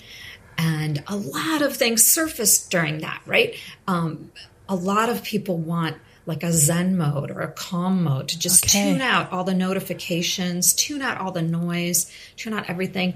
And 0.58 1.02
a 1.06 1.16
lot 1.16 1.62
of 1.62 1.76
things 1.76 2.04
surfaced 2.04 2.70
during 2.70 2.98
that, 2.98 3.22
right? 3.24 3.54
Um, 3.86 4.32
a 4.68 4.74
lot 4.74 5.08
of 5.08 5.22
people 5.22 5.56
want 5.56 5.96
like 6.26 6.42
a 6.42 6.52
Zen 6.52 6.98
mode 6.98 7.30
or 7.30 7.40
a 7.40 7.50
calm 7.50 8.04
mode 8.04 8.28
to 8.28 8.38
just 8.38 8.66
okay. 8.66 8.92
tune 8.92 9.00
out 9.00 9.32
all 9.32 9.44
the 9.44 9.54
notifications, 9.54 10.74
tune 10.74 11.00
out 11.00 11.16
all 11.16 11.32
the 11.32 11.40
noise, 11.40 12.12
tune 12.36 12.52
out 12.52 12.68
everything. 12.68 13.14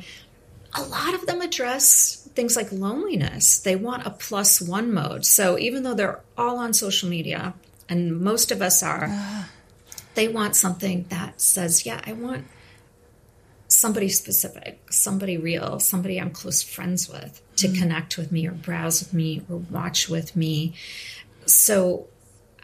a 0.74 0.82
lot 0.82 1.12
of 1.14 1.26
them 1.26 1.40
address 1.42 2.28
things 2.34 2.56
like 2.56 2.72
loneliness. 2.72 3.58
They 3.58 3.76
want 3.76 4.06
a 4.06 4.10
plus 4.10 4.60
one 4.60 4.92
mode. 4.92 5.26
So 5.26 5.58
even 5.58 5.82
though 5.82 5.94
they're 5.94 6.20
all 6.36 6.58
on 6.58 6.72
social 6.72 7.08
media, 7.08 7.54
and 7.88 8.20
most 8.20 8.50
of 8.50 8.62
us 8.62 8.82
are, 8.82 9.08
uh. 9.10 9.44
they 10.14 10.28
want 10.28 10.56
something 10.56 11.04
that 11.10 11.40
says, 11.40 11.84
yeah, 11.84 12.00
I 12.06 12.14
want 12.14 12.46
somebody 13.72 14.08
specific, 14.08 14.92
somebody 14.92 15.36
real, 15.36 15.80
somebody 15.80 16.20
I'm 16.20 16.30
close 16.30 16.62
friends 16.62 17.08
with 17.08 17.42
to 17.56 17.68
mm. 17.68 17.78
connect 17.78 18.18
with 18.18 18.30
me 18.30 18.46
or 18.46 18.52
browse 18.52 19.00
with 19.00 19.12
me 19.12 19.42
or 19.48 19.58
watch 19.58 20.08
with 20.08 20.36
me. 20.36 20.74
So 21.46 22.08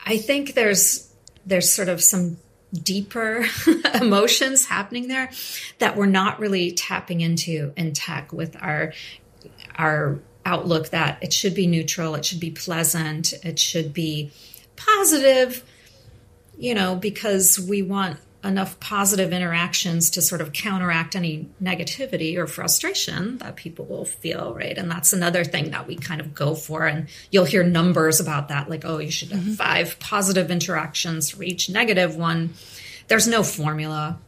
I 0.04 0.18
think 0.18 0.54
there's 0.54 1.12
there's 1.46 1.72
sort 1.72 1.88
of 1.88 2.02
some 2.02 2.36
deeper 2.72 3.46
emotions 3.94 4.66
happening 4.66 5.08
there 5.08 5.30
that 5.78 5.96
we're 5.96 6.06
not 6.06 6.38
really 6.38 6.72
tapping 6.72 7.22
into 7.22 7.72
in 7.76 7.92
tech 7.92 8.32
with 8.32 8.56
our 8.60 8.92
our 9.76 10.20
outlook 10.44 10.90
that 10.90 11.18
it 11.22 11.32
should 11.32 11.54
be 11.54 11.66
neutral, 11.66 12.14
it 12.14 12.24
should 12.24 12.40
be 12.40 12.50
pleasant, 12.50 13.32
it 13.44 13.58
should 13.58 13.92
be 13.92 14.30
positive, 14.76 15.62
you 16.56 16.74
know, 16.74 16.96
because 16.96 17.58
we 17.58 17.82
want 17.82 18.18
enough 18.48 18.80
positive 18.80 19.32
interactions 19.32 20.10
to 20.10 20.22
sort 20.22 20.40
of 20.40 20.52
counteract 20.52 21.14
any 21.14 21.48
negativity 21.62 22.36
or 22.36 22.46
frustration 22.46 23.38
that 23.38 23.56
people 23.56 23.84
will 23.84 24.04
feel, 24.04 24.54
right? 24.54 24.76
And 24.76 24.90
that's 24.90 25.12
another 25.12 25.44
thing 25.44 25.70
that 25.70 25.86
we 25.86 25.96
kind 25.96 26.20
of 26.20 26.34
go 26.34 26.54
for. 26.54 26.86
And 26.86 27.08
you'll 27.30 27.44
hear 27.44 27.62
numbers 27.62 28.18
about 28.18 28.48
that, 28.48 28.68
like, 28.68 28.84
oh, 28.84 28.98
you 28.98 29.10
should 29.10 29.30
have 29.30 29.40
mm-hmm. 29.40 29.52
five 29.52 29.98
positive 30.00 30.50
interactions 30.50 31.30
for 31.30 31.42
each 31.42 31.68
negative 31.68 32.16
one. 32.16 32.54
There's 33.06 33.28
no 33.28 33.42
formula. 33.42 34.18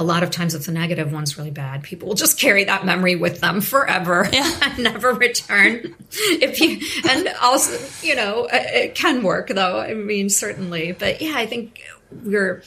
A 0.00 0.04
lot 0.04 0.22
of 0.22 0.30
times, 0.30 0.54
if 0.54 0.66
the 0.66 0.72
negative 0.72 1.12
one's 1.12 1.36
really 1.36 1.50
bad, 1.50 1.82
people 1.82 2.06
will 2.06 2.14
just 2.14 2.38
carry 2.38 2.64
that 2.64 2.84
memory 2.84 3.16
with 3.16 3.40
them 3.40 3.60
forever 3.60 4.28
yeah. 4.32 4.58
and 4.62 4.78
never 4.78 5.12
return. 5.12 5.96
if 6.12 6.60
you 6.60 6.80
and 7.10 7.28
also, 7.42 8.06
you 8.06 8.14
know, 8.14 8.48
it 8.52 8.94
can 8.94 9.22
work 9.24 9.48
though. 9.48 9.80
I 9.80 9.94
mean, 9.94 10.28
certainly, 10.28 10.92
but 10.92 11.20
yeah, 11.20 11.34
I 11.34 11.46
think 11.46 11.82
we're 12.10 12.62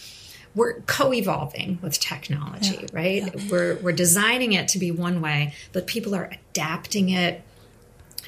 we're 0.56 0.82
co-evolving 0.82 1.80
with 1.82 2.00
technology, 2.00 2.80
yeah, 2.82 2.88
right? 2.92 3.24
Yeah. 3.24 3.44
We're 3.50 3.76
we're 3.78 3.92
designing 3.94 4.54
it 4.54 4.68
to 4.70 4.80
be 4.80 4.92
one 4.92 5.22
way, 5.22 5.54
but 5.72 5.88
people 5.88 6.14
are 6.16 6.30
adapting 6.50 7.10
it 7.10 7.42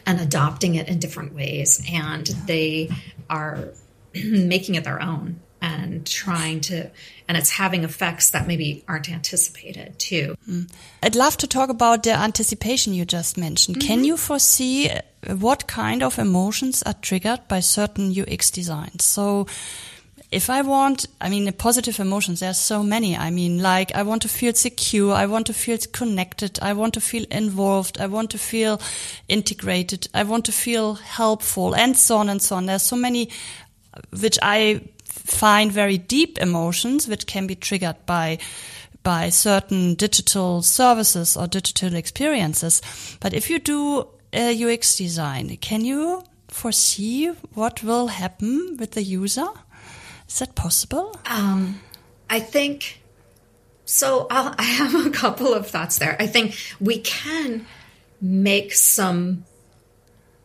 and 0.06 0.20
adopting 0.20 0.76
it 0.76 0.88
in 0.88 1.00
different 1.00 1.34
ways, 1.34 1.84
and 1.92 2.28
yeah. 2.28 2.36
they 2.46 2.90
are 3.30 3.70
making 4.14 4.76
it 4.76 4.84
their 4.84 5.02
own 5.02 5.40
and 5.62 6.06
trying 6.06 6.60
to 6.60 6.92
and 7.28 7.38
it's 7.38 7.52
having 7.52 7.84
effects 7.86 8.32
that 8.32 8.48
maybe 8.48 8.84
aren't 8.88 9.10
anticipated 9.10 9.98
too. 9.98 10.36
Mm. 10.48 10.70
I'd 11.02 11.16
love 11.16 11.38
to 11.38 11.48
talk 11.48 11.70
about 11.70 12.04
the 12.04 12.12
anticipation 12.12 12.94
you 12.94 13.06
just 13.06 13.38
mentioned. 13.38 13.78
Mm 13.78 13.82
-hmm. 13.82 13.88
Can 13.88 13.98
mm-hmm. 13.98 14.08
you 14.08 14.18
foresee 14.18 15.00
what 15.40 15.66
kind 15.68 16.04
of 16.04 16.18
emotions 16.18 16.84
are 16.84 16.96
triggered 17.00 17.48
by 17.48 17.62
certain 17.62 18.12
UX 18.12 18.52
designs? 18.52 19.06
So 19.14 19.48
if 20.34 20.50
I 20.50 20.64
want, 20.64 21.06
I 21.22 21.30
mean, 21.30 21.46
the 21.46 21.52
positive 21.52 22.00
emotions, 22.00 22.40
there's 22.40 22.60
so 22.60 22.82
many. 22.82 23.16
I 23.16 23.30
mean, 23.30 23.62
like, 23.62 23.94
I 23.94 24.02
want 24.02 24.24
to 24.24 24.28
feel 24.28 24.54
secure. 24.54 25.14
I 25.14 25.28
want 25.28 25.46
to 25.48 25.54
feel 25.54 25.78
connected. 25.92 26.58
I 26.62 26.74
want 26.74 26.96
to 26.96 27.02
feel 27.02 27.26
involved. 27.30 28.02
I 28.02 28.08
want 28.08 28.32
to 28.32 28.40
feel 28.40 28.82
integrated. 29.30 30.08
I 30.14 30.24
want 30.24 30.46
to 30.46 30.52
feel 30.52 30.96
helpful 30.96 31.76
and 31.76 31.96
so 31.96 32.18
on 32.18 32.30
and 32.30 32.42
so 32.42 32.56
on. 32.56 32.66
There's 32.66 32.82
so 32.82 32.96
many, 32.96 33.30
which 34.20 34.40
I 34.42 34.82
find 35.06 35.72
very 35.72 36.00
deep 36.00 36.40
emotions, 36.40 37.08
which 37.08 37.28
can 37.28 37.46
be 37.46 37.56
triggered 37.56 38.04
by, 38.08 38.40
by 39.04 39.30
certain 39.30 39.94
digital 39.94 40.64
services 40.64 41.38
or 41.38 41.46
digital 41.46 41.94
experiences. 41.94 42.82
But 43.20 43.36
if 43.36 43.52
you 43.52 43.60
do 43.60 44.08
a 44.34 44.74
UX 44.74 44.96
design, 44.98 45.56
can 45.58 45.86
you 45.86 46.24
foresee 46.48 47.28
what 47.54 47.84
will 47.84 48.08
happen 48.08 48.78
with 48.80 48.92
the 48.92 49.04
user? 49.04 49.48
Is 50.34 50.40
that 50.40 50.56
possible? 50.56 51.16
Um, 51.28 51.80
I 52.28 52.40
think 52.40 53.04
so. 53.86 54.26
I'll, 54.32 54.56
I 54.58 54.64
have 54.64 55.06
a 55.06 55.12
couple 55.12 55.54
of 55.54 55.68
thoughts 55.68 56.00
there. 56.00 56.18
I 56.20 56.26
think 56.26 56.58
we 56.82 56.98
can 56.98 57.68
make 58.20 58.74
some 58.74 59.46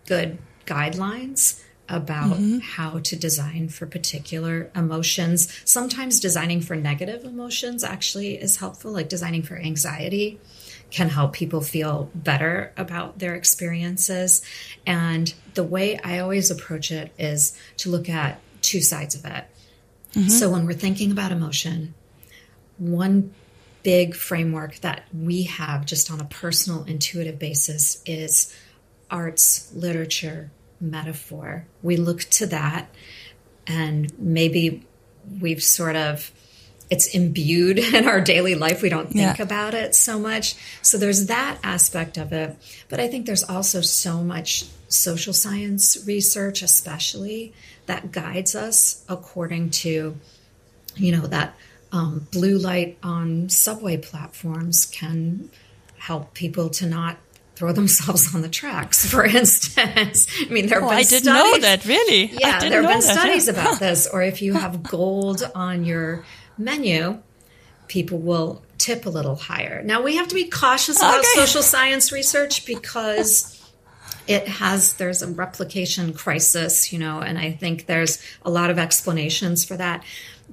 good 0.07 0.37
guidelines 0.67 1.63
about 1.89 2.37
mm-hmm. 2.37 2.59
how 2.59 2.99
to 2.99 3.17
design 3.17 3.71
for 3.71 3.87
particular 3.87 4.71
emotions. 4.77 5.51
Sometimes 5.65 6.21
designing 6.21 6.61
for 6.61 6.77
negative 6.77 7.25
emotions 7.25 7.83
actually 7.83 8.35
is 8.35 8.59
helpful, 8.59 8.93
like 8.93 9.09
designing 9.09 9.43
for 9.43 9.57
anxiety 9.57 10.39
can 10.91 11.09
help 11.09 11.33
people 11.33 11.63
feel 11.63 12.11
better 12.15 12.75
about 12.77 13.19
their 13.21 13.35
experiences. 13.35 14.43
And 14.87 15.33
the 15.55 15.65
way 15.65 15.99
I 15.99 16.19
always 16.19 16.51
approach 16.51 16.91
it 16.91 17.11
is 17.19 17.57
to 17.79 17.89
look 17.89 18.11
at 18.11 18.39
two 18.61 18.83
sides 18.83 19.15
of 19.15 19.25
it. 19.25 19.47
Mm-hmm. 20.13 20.29
So 20.29 20.51
when 20.51 20.67
we're 20.67 20.73
thinking 20.73 21.13
about 21.13 21.33
emotion, 21.33 21.95
one 22.79 23.33
big 23.83 24.15
framework 24.15 24.77
that 24.77 25.05
we 25.15 25.45
have 25.45 25.87
just 25.87 26.11
on 26.11 26.21
a 26.21 26.25
personal, 26.25 26.85
intuitive 26.85 27.39
basis 27.39 28.03
is 28.07 28.55
arts, 29.11 29.73
literature, 29.75 30.51
metaphor. 30.81 31.67
We 31.83 31.97
look 31.97 32.21
to 32.21 32.47
that, 32.47 32.89
and 33.67 34.13
maybe 34.19 34.87
we've 35.41 35.63
sort 35.63 35.97
of 35.97 36.33
it's 36.91 37.15
imbued 37.15 37.79
in 37.95 38.07
our 38.07 38.21
daily 38.21 38.55
life. 38.55 38.83
We 38.83 38.89
don't 38.89 39.11
think 39.11 39.39
yeah. 39.39 39.43
about 39.43 39.75
it 39.75 39.95
so 39.95 40.19
much. 40.19 40.55
So 40.83 40.99
there's 40.99 41.27
that 41.27 41.59
aspect 41.63 42.17
of 42.17 42.33
it. 42.33 42.57
But 42.89 43.01
I 43.01 43.09
think 43.09 43.27
there's 43.27 43.45
also 43.45 43.81
so 43.81 44.23
much 44.23 44.65
social 44.89 45.33
science 45.33 46.05
research, 46.07 46.63
especially, 46.63 47.53
that 47.87 48.13
guides 48.13 48.55
us 48.55 49.05
according 49.09 49.71
to, 49.71 50.17
you 50.97 51.13
know, 51.13 51.27
that 51.27 51.55
um, 51.93 52.27
blue 52.33 52.59
light 52.59 52.99
on 53.03 53.49
subway 53.49 53.97
platforms 53.97 54.87
can 54.87 55.51
help 55.99 56.35
people 56.35 56.69
to 56.71 56.87
not 56.87 57.17
throw 57.55 57.73
themselves 57.81 58.35
on 58.35 58.43
the 58.43 58.49
tracks, 58.49 59.05
for 59.11 59.25
instance. 59.41 60.29
I 60.41 60.49
mean, 60.49 60.69
there 60.69 60.81
have 60.81 60.89
oh, 60.89 60.91
been 60.91 60.99
I 60.99 61.03
didn't 61.03 61.25
studies, 61.25 61.53
know 61.53 61.59
that, 61.61 61.85
really. 61.85 62.27
Yeah, 62.33 62.61
there 62.61 62.83
have 62.83 62.91
been 62.91 63.01
that, 63.01 63.19
studies 63.19 63.47
yeah. 63.47 63.53
about 63.53 63.79
this. 63.79 64.07
Or 64.07 64.23
if 64.23 64.41
you 64.43 64.55
have 64.55 64.83
gold 64.83 65.43
on 65.55 65.85
your 65.85 66.25
menu, 66.59 67.21
people 67.89 68.19
will 68.19 68.63
tip 68.77 69.07
a 69.07 69.11
little 69.11 69.37
higher. 69.37 69.83
Now, 69.83 70.03
we 70.03 70.17
have 70.17 70.29
to 70.29 70.35
be 70.35 70.49
cautious 70.49 70.99
about 70.99 71.21
okay. 71.21 71.29
social 71.35 71.63
science 71.63 72.13
research 72.13 72.67
because 72.67 73.59
it 74.29 74.47
has 74.47 74.93
there's 74.95 75.23
a 75.23 75.27
replication 75.27 76.13
crisis 76.13 76.93
you 76.93 76.99
know 76.99 77.21
and 77.21 77.39
i 77.39 77.51
think 77.51 77.87
there's 77.87 78.23
a 78.43 78.51
lot 78.51 78.71
of 78.71 78.79
explanations 78.79 79.65
for 79.65 79.77
that 79.77 80.05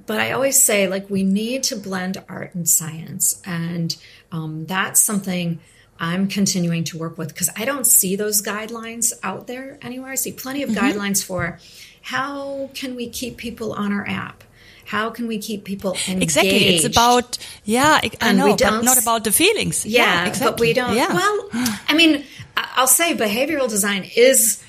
but 0.06 0.18
i 0.18 0.32
always 0.32 0.60
say 0.60 0.88
like 0.88 1.08
we 1.10 1.22
need 1.22 1.62
to 1.62 1.76
blend 1.76 2.22
art 2.28 2.54
and 2.54 2.68
science 2.68 3.40
and 3.44 3.96
um, 4.32 4.64
that's 4.66 5.00
something 5.00 5.60
i'm 6.00 6.26
continuing 6.26 6.82
to 6.82 6.98
work 6.98 7.18
with 7.18 7.28
because 7.28 7.50
i 7.56 7.64
don't 7.64 7.86
see 7.86 8.16
those 8.16 8.42
guidelines 8.42 9.12
out 9.22 9.46
there 9.46 9.78
anywhere 9.82 10.10
i 10.10 10.16
see 10.16 10.32
plenty 10.32 10.62
of 10.62 10.70
mm-hmm. 10.70 10.84
guidelines 10.84 11.22
for 11.22 11.58
how 12.00 12.70
can 12.72 12.96
we 12.96 13.08
keep 13.08 13.36
people 13.36 13.72
on 13.74 13.92
our 13.92 14.08
app 14.08 14.42
how 14.86 15.10
can 15.10 15.26
we 15.26 15.38
keep 15.38 15.64
people 15.64 15.92
engaged? 16.08 16.22
Exactly. 16.22 16.76
It's 16.76 16.84
about, 16.84 17.38
yeah, 17.64 18.00
I 18.02 18.10
and 18.20 18.38
know, 18.38 18.56
but 18.56 18.84
not 18.84 19.02
about 19.02 19.24
the 19.24 19.32
feelings. 19.32 19.84
Yeah, 19.84 20.04
yeah 20.04 20.28
exactly. 20.28 20.52
but 20.52 20.60
we 20.60 20.72
don't. 20.72 20.94
Yeah. 20.94 21.12
Well, 21.12 21.48
I 21.88 21.94
mean, 21.94 22.24
I'll 22.56 22.86
say 22.86 23.14
behavioral 23.16 23.68
design 23.68 24.08
is 24.16 24.62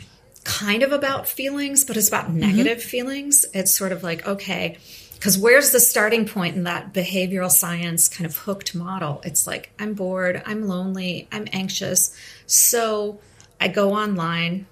kind 0.43 0.81
of 0.81 0.91
about 0.91 1.27
feelings, 1.27 1.85
but 1.85 1.97
it's 1.97 2.07
about 2.07 2.25
mm-hmm. 2.25 2.39
negative 2.39 2.79
mm-hmm. 2.79 2.89
feelings. 2.89 3.45
It's 3.53 3.71
sort 3.71 3.91
of 3.91 4.01
like, 4.01 4.27
okay, 4.27 4.77
because 5.13 5.37
where's 5.37 5.71
the 5.71 5.79
starting 5.79 6.25
point 6.25 6.55
in 6.55 6.63
that 6.63 6.93
behavioral 6.93 7.51
science 7.51 8.09
kind 8.09 8.25
of 8.25 8.37
hooked 8.37 8.73
model? 8.73 9.21
It's 9.23 9.45
like, 9.45 9.71
I'm 9.77 9.93
bored, 9.93 10.41
I'm 10.47 10.67
lonely, 10.67 11.27
I'm 11.31 11.47
anxious. 11.53 12.17
So 12.47 13.19
I 13.61 13.67
go 13.67 13.93
online 13.93 14.65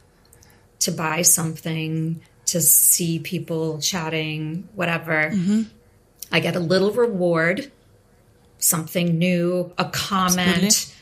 to 0.79 0.91
buy 0.91 1.21
something 1.21 2.21
to 2.47 2.61
see 2.61 3.19
people 3.19 3.79
chatting, 3.79 4.67
whatever. 4.75 5.31
Mm-hmm. 5.31 5.63
I 6.31 6.39
get 6.39 6.55
a 6.55 6.59
little 6.59 6.91
reward, 6.91 7.71
something 8.59 9.17
new, 9.17 9.73
a 9.77 9.85
comment, 9.85 10.63
Absolutely. 10.63 10.95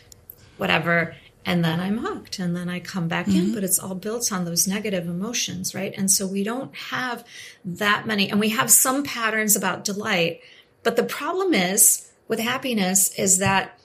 whatever. 0.58 1.16
And 1.46 1.64
then 1.64 1.80
I'm 1.80 1.98
hooked 1.98 2.40
and 2.40 2.56
then 2.56 2.70
I 2.70 2.80
come 2.80 3.08
back 3.08 3.26
mm-hmm. 3.26 3.38
in, 3.38 3.54
but 3.54 3.64
it's 3.64 3.80
all 3.80 3.96
built 3.96 4.32
on 4.32 4.46
those 4.46 4.68
negative 4.68 5.08
emotions, 5.08 5.76
right? 5.76 5.94
And 5.98 6.10
so 6.10 6.26
we 6.26 6.44
don't 6.44 6.74
have 6.76 7.26
that 7.66 8.08
many, 8.08 8.30
and 8.30 8.40
we 8.40 8.50
have 8.50 8.72
some 8.72 9.04
patterns 9.04 9.56
about 9.56 9.84
delight. 9.84 10.42
But 10.84 10.96
the 10.96 11.04
problem 11.04 11.54
is 11.54 12.10
with 12.28 12.40
happiness 12.40 13.14
is 13.18 13.40
that 13.40 13.78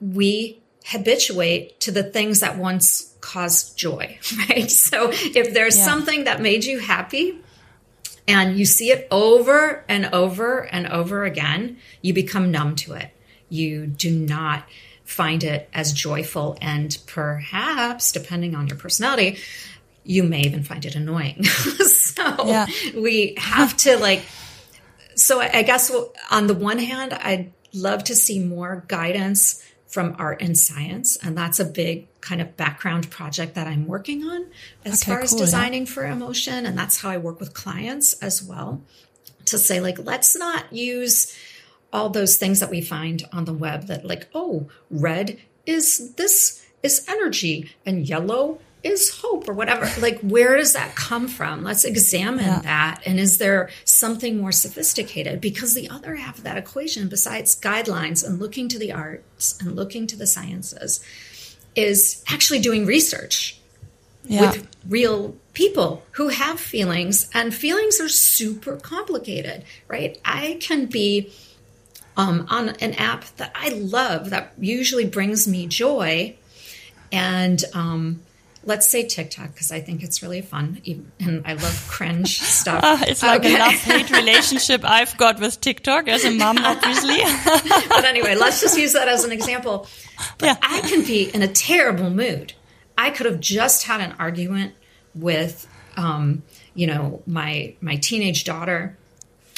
we 0.00 0.60
habituate 0.86 1.80
to 1.80 1.90
the 1.90 2.02
things 2.04 2.40
that 2.40 2.56
once 2.58 3.14
caused 3.20 3.76
joy, 3.76 4.18
right? 4.48 4.70
So 4.70 5.10
if 5.12 5.52
there's 5.52 5.76
yeah. 5.76 5.84
something 5.84 6.24
that 6.24 6.40
made 6.40 6.64
you 6.64 6.78
happy 6.78 7.38
and 8.28 8.56
you 8.58 8.64
see 8.64 8.90
it 8.90 9.08
over 9.10 9.84
and 9.88 10.06
over 10.06 10.60
and 10.60 10.86
over 10.86 11.24
again, 11.24 11.78
you 12.02 12.14
become 12.14 12.50
numb 12.50 12.76
to 12.76 12.92
it. 12.94 13.10
You 13.48 13.86
do 13.86 14.10
not 14.10 14.64
find 15.04 15.42
it 15.44 15.68
as 15.72 15.92
joyful 15.92 16.56
and 16.60 16.96
perhaps, 17.06 18.12
depending 18.12 18.54
on 18.54 18.66
your 18.68 18.76
personality, 18.76 19.38
you 20.04 20.22
may 20.22 20.42
even 20.42 20.62
find 20.62 20.84
it 20.84 20.94
annoying. 20.94 21.42
so 21.44 22.46
Yeah. 22.46 22.66
we 22.94 23.34
have 23.38 23.76
to 23.78 23.96
like, 23.96 24.22
so 25.16 25.40
I 25.40 25.50
I 25.52 25.62
guess 25.62 25.90
on 26.30 26.46
the 26.46 26.54
one 26.54 26.78
hand, 26.78 27.12
I'd 27.12 27.52
love 27.72 28.04
to 28.04 28.14
see 28.14 28.38
more 28.38 28.84
guidance 28.86 29.62
from 29.96 30.14
art 30.18 30.42
and 30.42 30.58
science. 30.58 31.16
And 31.22 31.38
that's 31.38 31.58
a 31.58 31.64
big 31.64 32.06
kind 32.20 32.42
of 32.42 32.54
background 32.54 33.10
project 33.10 33.54
that 33.54 33.66
I'm 33.66 33.86
working 33.86 34.24
on 34.24 34.44
as 34.84 35.00
Okay, 35.02 35.10
far 35.10 35.22
as 35.22 35.30
cool, 35.30 35.38
yeah. 35.38 35.44
designing 35.46 35.86
for 35.86 36.04
emotion. 36.04 36.66
And 36.66 36.76
that's 36.76 37.00
how 37.00 37.08
I 37.08 37.16
work 37.16 37.40
with 37.40 37.54
clients 37.54 38.12
as 38.22 38.42
well 38.42 38.82
to 39.46 39.56
say, 39.56 39.80
like, 39.80 39.98
let's 39.98 40.36
not 40.36 40.70
use 40.70 41.34
all 41.94 42.10
those 42.10 42.36
things 42.36 42.60
that 42.60 42.68
we 42.68 42.82
find 42.82 43.24
on 43.32 43.46
the 43.46 43.54
web 43.54 43.86
that, 43.86 44.04
like, 44.04 44.28
oh, 44.34 44.68
red 44.90 45.40
is 45.64 46.12
this 46.16 46.62
is 46.82 47.06
energy 47.08 47.70
and 47.86 48.06
yellow 48.06 48.58
is 48.86 49.10
hope 49.20 49.48
or 49.48 49.52
whatever. 49.52 49.88
Like, 50.00 50.20
where 50.20 50.56
does 50.56 50.72
that 50.74 50.94
come 50.94 51.28
from? 51.28 51.62
Let's 51.64 51.84
examine 51.84 52.44
Yeah. 52.46 52.60
that. 52.62 53.02
And 53.06 53.18
is 53.20 53.38
there 53.38 53.70
something 53.84 54.38
more 54.38 54.52
sophisticated? 54.52 55.40
Because 55.40 55.74
the 55.74 55.88
other 55.90 56.16
half 56.16 56.38
of 56.38 56.44
that 56.44 56.56
equation, 56.56 57.08
besides 57.08 57.54
guidelines 57.58 58.24
and 58.26 58.38
looking 58.38 58.68
to 58.68 58.78
the 58.78 58.92
arts 58.92 59.58
and 59.60 59.76
looking 59.76 60.06
to 60.08 60.16
the 60.16 60.26
sciences, 60.26 61.00
is 61.74 62.22
actually 62.28 62.60
doing 62.60 62.86
research 62.86 63.58
Yeah. 64.28 64.40
with 64.52 64.66
real 64.88 65.36
people 65.52 66.02
who 66.12 66.28
have 66.28 66.58
feelings 66.58 67.28
and 67.34 67.54
feelings 67.54 68.00
are 68.00 68.08
super 68.08 68.76
complicated 68.76 69.64
right 69.88 70.18
i 70.24 70.58
can 70.60 70.84
be 70.86 71.32
um, 72.16 72.46
on 72.50 72.70
an 72.80 72.92
app 72.94 73.24
that 73.36 73.52
i 73.54 73.68
love 73.70 74.30
that 74.30 74.52
usually 74.58 75.06
brings 75.06 75.46
me 75.48 75.66
joy 75.66 76.34
and 77.12 77.64
um, 77.72 78.20
let's 78.66 78.86
say 78.86 79.06
tiktok 79.06 79.52
because 79.54 79.70
i 79.72 79.80
think 79.80 80.02
it's 80.02 80.22
really 80.22 80.42
fun 80.42 80.80
even- 80.84 81.10
and 81.20 81.42
i 81.46 81.52
love 81.54 81.86
cringe 81.88 82.38
stuff 82.60 82.80
Ah, 82.84 83.02
it's 83.06 83.22
like 83.22 83.40
Okay. 83.40 83.54
a 83.56 83.58
love-hate 83.58 84.10
relationship 84.22 84.82
I've 84.84 85.16
got 85.16 85.40
with 85.40 85.60
TikTok 85.60 86.08
as 86.08 86.24
a 86.24 86.30
mom, 86.30 86.58
obviously. 86.58 87.18
but 87.88 88.04
anyway, 88.04 88.34
let's 88.34 88.60
just 88.60 88.76
use 88.78 88.92
that 88.92 89.08
as 89.08 89.24
an 89.24 89.32
example. 89.32 89.86
But 90.38 90.46
Yeah. 90.46 90.56
I 90.62 90.80
can 90.82 91.02
be 91.04 91.30
in 91.34 91.42
a 91.42 91.48
terrible 91.48 92.10
mood. 92.10 92.52
I 92.98 93.10
could 93.10 93.26
have 93.26 93.40
just 93.40 93.84
had 93.84 94.00
an 94.00 94.12
argument 94.18 94.74
with, 95.14 95.66
um, 95.96 96.42
you 96.74 96.86
know, 96.86 97.22
my 97.26 97.74
my 97.80 97.96
teenage 97.96 98.44
daughter, 98.44 98.96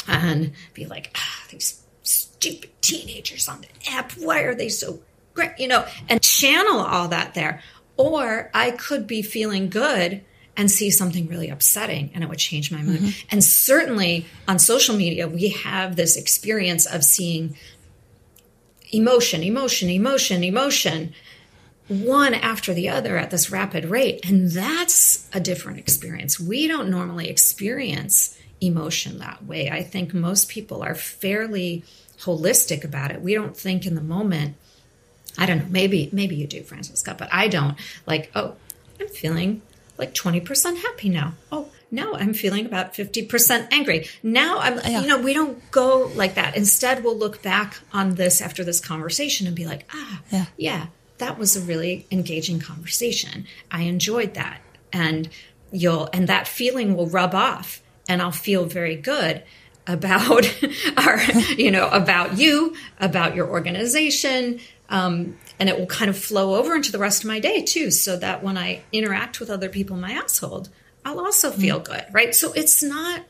and 0.07 0.53
be 0.75 0.87
like, 0.87 1.11
ah, 1.17 1.45
these 1.51 1.83
stupid 2.03 2.71
teenagers 2.81 3.49
on 3.49 3.61
the 3.63 3.69
app. 3.93 4.13
Why 4.13 4.41
are 4.43 4.55
they 4.55 4.69
so 4.69 5.01
great? 5.35 5.53
You 5.59 5.69
know, 5.69 5.85
and 6.09 6.23
channel 6.23 6.81
all 6.81 7.09
that 7.09 7.35
there. 7.35 7.63
Or 7.99 8.51
I 8.55 8.71
could 8.71 9.07
be 9.07 9.21
feeling 9.21 9.69
good 9.69 10.23
and 10.57 10.71
see 10.71 10.91
something 10.91 11.29
really 11.29 11.51
upsetting 11.51 12.11
and 12.15 12.25
it 12.25 12.31
would 12.31 12.39
change 12.39 12.73
my 12.73 12.83
mood. 12.83 13.01
Mm-hmm. 13.01 13.29
And 13.31 13.45
certainly 13.45 14.27
on 14.49 14.59
social 14.59 14.97
media, 14.97 15.29
we 15.29 15.51
have 15.51 15.97
this 15.97 16.17
experience 16.17 16.87
of 16.87 17.05
seeing 17.05 17.57
emotion, 18.91 19.43
emotion, 19.43 19.91
emotion, 19.91 20.43
emotion, 20.43 21.13
one 21.89 22.35
after 22.35 22.75
the 22.75 22.89
other 22.89 23.17
at 23.17 23.31
this 23.31 23.51
rapid 23.51 23.85
rate. 23.85 24.29
And 24.29 24.51
that's 24.51 25.29
a 25.33 25.41
different 25.41 25.79
experience. 25.79 26.41
We 26.41 26.67
don't 26.67 26.91
normally 26.91 27.29
experience 27.29 28.39
emotion 28.61 29.19
that 29.19 29.45
way. 29.45 29.71
I 29.71 29.83
think 29.83 30.13
most 30.13 30.49
people 30.49 30.83
are 30.83 30.95
fairly 30.95 31.85
holistic 32.21 32.85
about 32.85 33.13
it. 33.13 33.23
We 33.23 33.35
don't 33.35 33.57
think 33.57 33.87
in 33.87 33.95
the 33.95 34.03
moment, 34.03 34.57
I 35.39 35.47
don't 35.47 35.59
know, 35.59 35.67
maybe 35.71 36.09
maybe 36.13 36.37
you 36.37 36.47
do, 36.47 36.63
Franziska, 36.63 37.15
but 37.19 37.29
I 37.33 37.49
don't. 37.49 37.77
Like, 38.07 38.31
oh, 38.35 38.57
I'm 39.01 39.09
feeling 39.09 39.63
like 39.97 40.15
20% 40.15 40.77
happy 40.79 41.09
now. 41.09 41.35
Oh, 41.51 41.69
now 41.91 42.15
I'm 42.15 42.33
feeling 42.35 42.67
about 42.67 42.95
50% 42.95 43.69
angry. 43.73 44.09
Now 44.23 44.59
I'm, 44.59 44.79
Yeah. 44.79 45.01
you 45.01 45.07
know, 45.09 45.21
we 45.21 45.33
don't 45.35 45.59
go 45.71 46.11
like 46.15 46.35
that. 46.35 46.57
Instead, 46.57 47.03
we'll 47.03 47.17
look 47.19 47.43
back 47.43 47.79
on 47.93 48.15
this 48.17 48.41
after 48.41 48.63
this 48.63 48.79
conversation 48.81 49.47
and 49.47 49.57
be 49.57 49.67
like, 49.67 49.89
ah, 49.93 50.21
Yeah. 50.31 50.47
yeah, 50.57 50.87
that 51.19 51.39
was 51.39 51.57
a 51.57 51.61
really 51.61 52.07
engaging 52.13 52.61
conversation. 52.61 53.47
I 53.73 53.83
enjoyed 53.83 54.35
that. 54.35 54.61
And 54.93 55.29
you'll, 55.73 56.09
and 56.13 56.29
that 56.29 56.47
feeling 56.47 56.97
will 56.97 57.09
rub 57.09 57.35
off 57.35 57.81
and 58.09 58.23
I'll 58.23 58.31
feel 58.31 58.67
very 58.67 58.95
good 58.97 59.43
about 59.87 60.45
our, 60.97 61.21
you 61.57 61.71
know, 61.71 61.89
about 61.89 62.39
you, 62.39 62.75
about 63.01 63.35
your 63.35 63.49
organization. 63.49 64.61
Um, 64.91 65.37
and 65.59 65.69
it 65.69 65.79
will 65.79 65.87
kind 65.87 66.09
of 66.09 66.17
flow 66.17 66.55
over 66.55 66.75
into 66.75 66.93
the 66.93 66.99
rest 66.99 67.23
of 67.23 67.29
my 67.29 67.41
day 67.41 67.63
too. 67.63 67.91
So 67.91 68.17
that 68.17 68.43
when 68.43 68.57
I 68.57 68.83
interact 68.93 69.41
with 69.41 69.51
other 69.51 69.69
people 69.69 69.97
in 69.97 70.03
my 70.03 70.13
household, 70.13 70.71
I'll 71.05 71.21
also 71.21 71.51
feel 71.51 71.79
good. 71.79 72.05
Right. 72.13 72.35
So 72.35 72.53
it's 72.53 72.83
not 72.83 73.23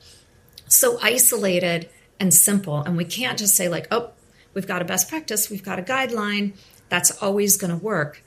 so 0.69 0.99
isolated 1.03 1.89
and 2.21 2.33
simple. 2.33 2.81
And 2.81 2.97
we 2.97 3.05
can't 3.05 3.39
just 3.39 3.57
say, 3.57 3.69
like, 3.69 3.89
oh, 3.91 4.11
we've 4.55 4.67
got 4.67 4.83
a 4.83 4.85
best 4.85 5.09
practice, 5.09 5.51
we've 5.51 5.65
got 5.65 5.79
a 5.79 5.83
guideline, 5.83 6.55
that's 6.89 7.23
always 7.23 7.57
going 7.57 7.71
to 7.71 7.85
work. 7.85 8.23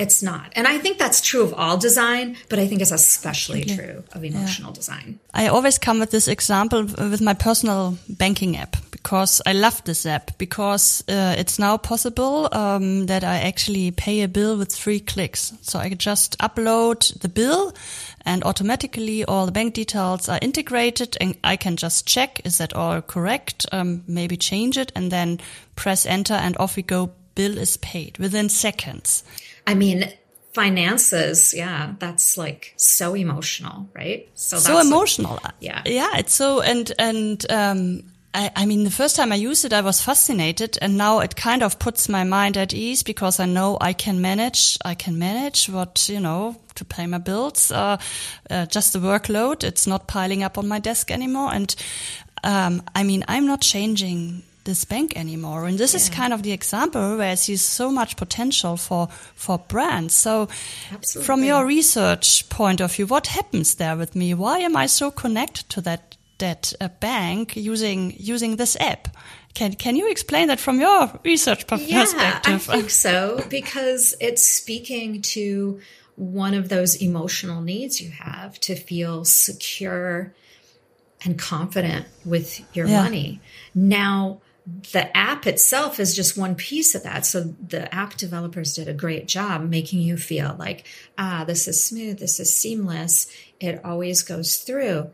It's 0.00 0.22
not. 0.22 0.50
And 0.56 0.66
I 0.66 0.78
think 0.78 0.96
that's 0.96 1.20
true 1.20 1.42
of 1.42 1.52
all 1.52 1.76
design, 1.76 2.38
but 2.48 2.58
I 2.58 2.66
think 2.66 2.80
it's 2.80 2.90
especially 2.90 3.64
true 3.66 4.02
of 4.12 4.24
emotional 4.24 4.72
design. 4.72 5.20
I 5.34 5.48
always 5.48 5.78
come 5.78 6.00
with 6.00 6.10
this 6.10 6.26
example 6.26 6.84
with 6.84 7.20
my 7.20 7.34
personal 7.34 7.98
banking 8.08 8.56
app 8.56 8.76
because 8.90 9.42
I 9.44 9.52
love 9.52 9.84
this 9.84 10.06
app 10.06 10.38
because 10.38 11.04
uh, 11.06 11.34
it's 11.36 11.58
now 11.58 11.76
possible 11.76 12.48
um, 12.52 13.06
that 13.06 13.24
I 13.24 13.40
actually 13.40 13.90
pay 13.90 14.22
a 14.22 14.28
bill 14.28 14.56
with 14.56 14.72
three 14.72 15.00
clicks. 15.00 15.52
So 15.60 15.78
I 15.78 15.90
just 15.90 16.38
upload 16.38 17.20
the 17.20 17.28
bill 17.28 17.74
and 18.24 18.42
automatically 18.44 19.26
all 19.26 19.44
the 19.44 19.52
bank 19.52 19.74
details 19.74 20.30
are 20.30 20.38
integrated 20.40 21.18
and 21.20 21.36
I 21.44 21.56
can 21.56 21.76
just 21.76 22.06
check 22.06 22.40
is 22.46 22.56
that 22.56 22.72
all 22.72 23.02
correct, 23.02 23.66
um, 23.70 24.02
maybe 24.06 24.38
change 24.38 24.78
it 24.78 24.92
and 24.94 25.12
then 25.12 25.40
press 25.76 26.06
enter 26.06 26.34
and 26.34 26.56
off 26.56 26.76
we 26.76 26.82
go. 26.82 27.12
Bill 27.36 27.58
is 27.58 27.76
paid 27.76 28.18
within 28.18 28.48
seconds. 28.48 29.22
I 29.70 29.74
mean, 29.74 30.12
finances, 30.52 31.54
yeah, 31.54 31.94
that's 32.00 32.36
like 32.36 32.74
so 32.76 33.14
emotional, 33.14 33.88
right? 33.94 34.28
So 34.34 34.56
so 34.58 34.80
emotional. 34.80 35.38
Yeah. 35.60 35.82
yeah. 35.86 36.16
It's 36.16 36.34
so 36.34 36.60
and 36.60 36.90
and 36.98 37.46
um, 37.52 38.02
I, 38.34 38.50
I 38.56 38.66
mean, 38.66 38.82
the 38.82 38.90
first 38.90 39.14
time 39.14 39.30
I 39.30 39.36
used 39.36 39.64
it, 39.64 39.72
I 39.72 39.80
was 39.80 40.02
fascinated, 40.02 40.76
and 40.82 40.96
now 40.96 41.20
it 41.20 41.36
kind 41.36 41.62
of 41.62 41.78
puts 41.78 42.08
my 42.08 42.24
mind 42.24 42.56
at 42.56 42.74
ease 42.74 43.04
because 43.04 43.38
I 43.38 43.46
know 43.46 43.78
I 43.80 43.92
can 43.92 44.20
manage. 44.20 44.76
I 44.84 44.96
can 44.96 45.20
manage 45.20 45.68
what 45.68 46.08
you 46.08 46.18
know 46.18 46.56
to 46.74 46.84
pay 46.84 47.06
my 47.06 47.18
bills. 47.18 47.70
Uh, 47.70 47.98
uh, 48.50 48.66
just 48.66 48.92
the 48.92 48.98
workload; 48.98 49.62
it's 49.62 49.86
not 49.86 50.08
piling 50.08 50.42
up 50.42 50.58
on 50.58 50.66
my 50.66 50.80
desk 50.80 51.12
anymore. 51.12 51.54
And 51.54 51.76
um, 52.42 52.82
I 52.96 53.04
mean, 53.04 53.24
I'm 53.28 53.46
not 53.46 53.60
changing 53.60 54.42
this 54.64 54.84
bank 54.84 55.16
anymore. 55.16 55.66
And 55.66 55.78
this 55.78 55.94
is 55.94 56.08
kind 56.08 56.32
of 56.32 56.42
the 56.42 56.52
example 56.52 57.16
where 57.16 57.32
I 57.32 57.36
see 57.36 57.56
so 57.56 57.90
much 57.90 58.16
potential 58.16 58.76
for 58.76 59.08
for 59.34 59.58
brands. 59.58 60.14
So, 60.14 60.48
from 61.22 61.44
your 61.44 61.66
research 61.66 62.48
point 62.48 62.80
of 62.80 62.94
view, 62.94 63.06
what 63.06 63.26
happens 63.28 63.74
there 63.74 63.96
with 63.96 64.14
me? 64.14 64.34
Why 64.34 64.58
am 64.58 64.76
I 64.76 64.86
so 64.86 65.10
connected 65.10 65.68
to 65.70 65.80
that 65.82 66.16
that 66.38 66.72
uh, 66.80 66.88
bank 67.00 67.56
using 67.56 68.14
using 68.18 68.56
this 68.56 68.76
app? 68.80 69.08
Can 69.54 69.74
can 69.74 69.96
you 69.96 70.10
explain 70.10 70.48
that 70.48 70.60
from 70.60 70.80
your 70.80 71.10
research 71.24 71.66
per- 71.66 71.76
Yeah, 71.76 72.40
I 72.44 72.58
think 72.58 72.90
so 72.90 73.44
because 73.48 74.14
it's 74.20 74.44
speaking 74.46 75.22
to 75.34 75.80
one 76.16 76.54
of 76.54 76.68
those 76.68 76.96
emotional 77.02 77.62
needs 77.62 78.00
you 78.00 78.10
have 78.10 78.60
to 78.60 78.74
feel 78.74 79.24
secure 79.24 80.32
and 81.24 81.38
confident 81.38 82.06
with 82.24 82.60
your 82.74 82.86
Yeah. 82.86 83.02
money. 83.02 83.40
Now, 83.74 84.40
the 84.92 85.16
app 85.16 85.46
itself 85.46 85.98
is 85.98 86.14
just 86.14 86.36
one 86.36 86.54
piece 86.54 86.94
of 86.94 87.02
that. 87.02 87.26
So 87.26 87.54
the 87.66 87.92
app 87.94 88.16
developers 88.16 88.74
did 88.74 88.88
a 88.88 88.94
great 88.94 89.26
job 89.26 89.68
making 89.68 90.00
you 90.00 90.16
feel 90.16 90.56
like, 90.58 90.86
ah, 91.16 91.44
this 91.46 91.66
is 91.66 91.82
smooth, 91.82 92.18
this 92.18 92.40
is 92.40 92.54
seamless. 92.54 93.32
It 93.58 93.80
always 93.84 94.22
goes 94.22 94.58
through. 94.58 95.10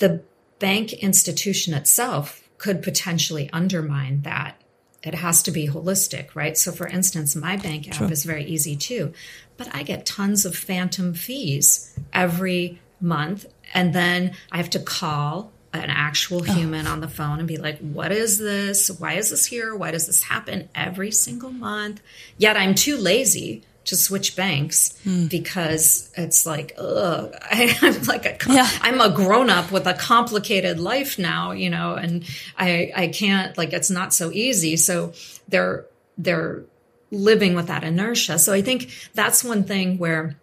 The 0.00 0.22
bank 0.58 0.92
institution 0.94 1.74
itself 1.74 2.42
could 2.58 2.82
potentially 2.82 3.50
undermine 3.52 4.22
that. 4.22 4.60
It 5.02 5.14
has 5.14 5.42
to 5.44 5.50
be 5.50 5.68
holistic, 5.68 6.34
right? 6.34 6.56
So, 6.56 6.72
for 6.72 6.88
instance, 6.88 7.36
my 7.36 7.56
bank 7.56 7.88
app 7.88 8.10
is 8.10 8.24
very 8.24 8.44
easy 8.44 8.74
too, 8.74 9.12
but 9.56 9.72
I 9.72 9.82
get 9.84 10.06
tons 10.06 10.44
of 10.44 10.56
phantom 10.56 11.14
fees 11.14 11.96
every 12.12 12.80
month. 13.00 13.46
And 13.72 13.92
then 13.92 14.32
I 14.50 14.56
have 14.56 14.70
to 14.70 14.80
call 14.80 15.52
an 15.84 15.90
actual 15.90 16.38
oh. 16.38 16.54
human 16.54 16.86
on 16.86 17.00
the 17.00 17.08
phone 17.08 17.38
and 17.38 17.48
be 17.48 17.56
like, 17.56 17.78
what 17.78 18.12
is 18.12 18.38
this? 18.38 18.90
Why 18.90 19.14
is 19.14 19.30
this 19.30 19.46
here? 19.46 19.74
Why 19.74 19.90
does 19.90 20.06
this 20.06 20.22
happen 20.22 20.68
every 20.74 21.10
single 21.10 21.50
month? 21.50 22.02
Yet 22.38 22.56
I'm 22.56 22.74
too 22.74 22.96
lazy 22.96 23.64
to 23.86 23.96
switch 23.96 24.34
banks 24.34 24.98
hmm. 25.04 25.26
because 25.26 26.10
it's 26.16 26.44
like, 26.44 26.74
ugh, 26.76 27.32
I, 27.42 27.76
I'm 27.80 28.02
like 28.02 28.26
a, 28.26 28.52
Yeah. 28.52 28.68
I'm 28.82 29.00
a 29.00 29.10
grown 29.10 29.48
up 29.48 29.70
with 29.70 29.86
a 29.86 29.94
complicated 29.94 30.78
life 30.80 31.18
now, 31.18 31.52
you 31.52 31.70
know, 31.70 31.94
and 31.94 32.24
I, 32.58 32.92
I 32.94 33.08
can't 33.08 33.56
like, 33.56 33.72
it's 33.72 33.90
not 33.90 34.12
so 34.12 34.30
easy. 34.32 34.76
So 34.76 35.12
they're, 35.48 35.86
they're 36.18 36.64
living 37.10 37.54
with 37.54 37.68
that 37.68 37.84
inertia. 37.84 38.38
So 38.38 38.52
I 38.52 38.62
think 38.62 38.90
that's 39.14 39.44
one 39.44 39.64
thing 39.64 39.98
where 39.98 40.36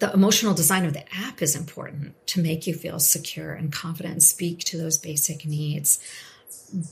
the 0.00 0.12
emotional 0.12 0.54
design 0.54 0.84
of 0.84 0.94
the 0.94 1.04
app 1.14 1.40
is 1.42 1.54
important 1.54 2.14
to 2.28 2.40
make 2.40 2.66
you 2.66 2.74
feel 2.74 2.98
secure 2.98 3.52
and 3.52 3.70
confident 3.70 4.14
and 4.14 4.22
speak 4.22 4.60
to 4.64 4.78
those 4.78 4.98
basic 4.98 5.44
needs. 5.44 6.00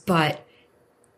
But 0.06 0.44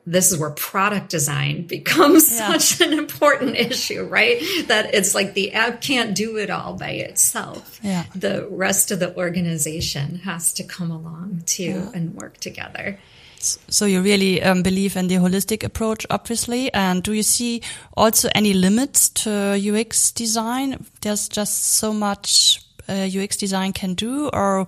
this 0.07 0.33
is 0.33 0.39
where 0.39 0.51
product 0.51 1.11
design 1.11 1.67
becomes 1.67 2.33
yeah. 2.33 2.57
such 2.57 2.81
an 2.81 2.93
important 2.93 3.57
issue, 3.57 4.05
right? 4.05 4.41
That 4.69 4.95
it's 4.95 5.15
like 5.15 5.35
the 5.35 5.53
app 5.53 5.81
can't 5.81 6.15
do 6.15 6.37
it 6.37 6.49
all 6.49 6.75
by 6.75 6.91
itself. 6.91 7.81
Yeah. 7.83 8.05
The 8.15 8.47
rest 8.51 8.91
of 8.93 9.01
the 9.01 9.15
organization 9.17 10.17
has 10.21 10.53
to 10.55 10.65
come 10.65 10.91
along 10.91 11.43
too 11.47 11.65
yeah. 11.65 11.91
and 11.93 12.15
work 12.15 12.39
together. 12.39 12.99
So 13.43 13.87
you 13.87 14.03
really 14.03 14.43
um, 14.43 14.63
believe 14.63 14.97
in 14.97 15.09
the 15.09 15.17
holistic 15.17 15.65
approach, 15.65 16.07
obviously. 16.11 16.73
And 16.75 17.03
do 17.03 17.13
you 17.13 17.23
see 17.23 17.63
also 17.97 18.29
any 18.35 18.53
limits 18.53 19.09
to 19.11 19.31
UX 19.59 20.13
design? 20.13 20.85
There's 21.01 21.29
just 21.29 21.65
so 21.65 21.93
much 21.93 22.63
uh, 22.89 23.09
UX 23.15 23.37
design 23.37 23.73
can 23.73 23.95
do, 23.95 24.29
or 24.33 24.67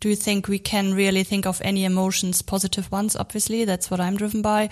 do 0.00 0.08
you 0.08 0.16
think 0.16 0.48
we 0.48 0.58
can 0.58 0.94
really 0.94 1.24
think 1.24 1.46
of 1.46 1.60
any 1.64 1.84
emotions, 1.84 2.42
positive 2.42 2.90
ones? 2.90 3.16
Obviously, 3.16 3.64
that's 3.64 3.90
what 3.90 4.00
I'm 4.00 4.16
driven 4.16 4.42
by. 4.42 4.70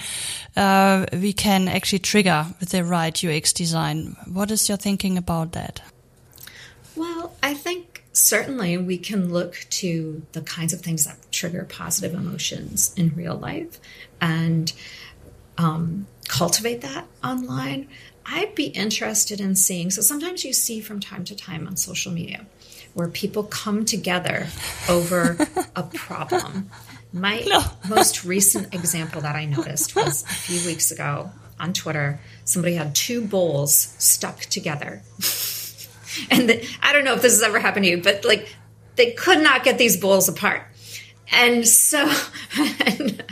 Uh, 0.56 1.06
we 1.12 1.32
can 1.32 1.68
actually 1.68 2.00
trigger 2.00 2.46
with 2.60 2.70
the 2.70 2.84
right 2.84 3.24
UX 3.24 3.52
design. 3.52 4.16
What 4.26 4.50
is 4.50 4.68
your 4.68 4.78
thinking 4.78 5.18
about 5.18 5.52
that? 5.52 5.82
Well, 6.96 7.32
I 7.42 7.54
think 7.54 7.87
certainly 8.18 8.76
we 8.76 8.98
can 8.98 9.32
look 9.32 9.64
to 9.70 10.22
the 10.32 10.40
kinds 10.40 10.72
of 10.72 10.80
things 10.80 11.04
that 11.04 11.16
trigger 11.30 11.64
positive 11.64 12.14
emotions 12.14 12.92
in 12.96 13.14
real 13.14 13.36
life 13.36 13.78
and 14.20 14.72
um, 15.56 16.06
cultivate 16.26 16.80
that 16.80 17.06
online. 17.22 17.88
I'd 18.26 18.54
be 18.54 18.66
interested 18.66 19.40
in 19.40 19.54
seeing. 19.54 19.90
So 19.90 20.02
sometimes 20.02 20.44
you 20.44 20.52
see 20.52 20.80
from 20.80 21.00
time 21.00 21.24
to 21.24 21.36
time 21.36 21.66
on 21.66 21.76
social 21.76 22.12
media 22.12 22.44
where 22.94 23.08
people 23.08 23.44
come 23.44 23.84
together 23.84 24.48
over 24.88 25.36
a 25.76 25.84
problem. 25.84 26.70
My 27.12 27.40
no. 27.46 27.62
most 27.88 28.24
recent 28.24 28.74
example 28.74 29.20
that 29.22 29.36
I 29.36 29.44
noticed 29.44 29.96
was 29.96 30.24
a 30.24 30.26
few 30.26 30.66
weeks 30.66 30.90
ago 30.90 31.30
on 31.58 31.72
Twitter. 31.72 32.20
Somebody 32.44 32.74
had 32.74 32.94
two 32.94 33.24
bowls 33.24 33.94
stuck 33.98 34.40
together. 34.40 35.02
and 36.30 36.48
the, 36.48 36.68
I 36.82 36.92
don't 36.92 37.04
know 37.04 37.14
if 37.14 37.22
this 37.22 37.32
has 37.32 37.42
ever 37.42 37.58
happened 37.58 37.84
to 37.84 37.90
you, 37.90 38.02
but 38.02 38.24
like 38.24 38.54
they 38.96 39.12
could 39.12 39.42
not 39.42 39.64
get 39.64 39.78
these 39.78 39.96
bowls 39.96 40.28
apart. 40.28 40.62
And 41.30 41.66
so, 41.66 42.10
and, 42.58 43.24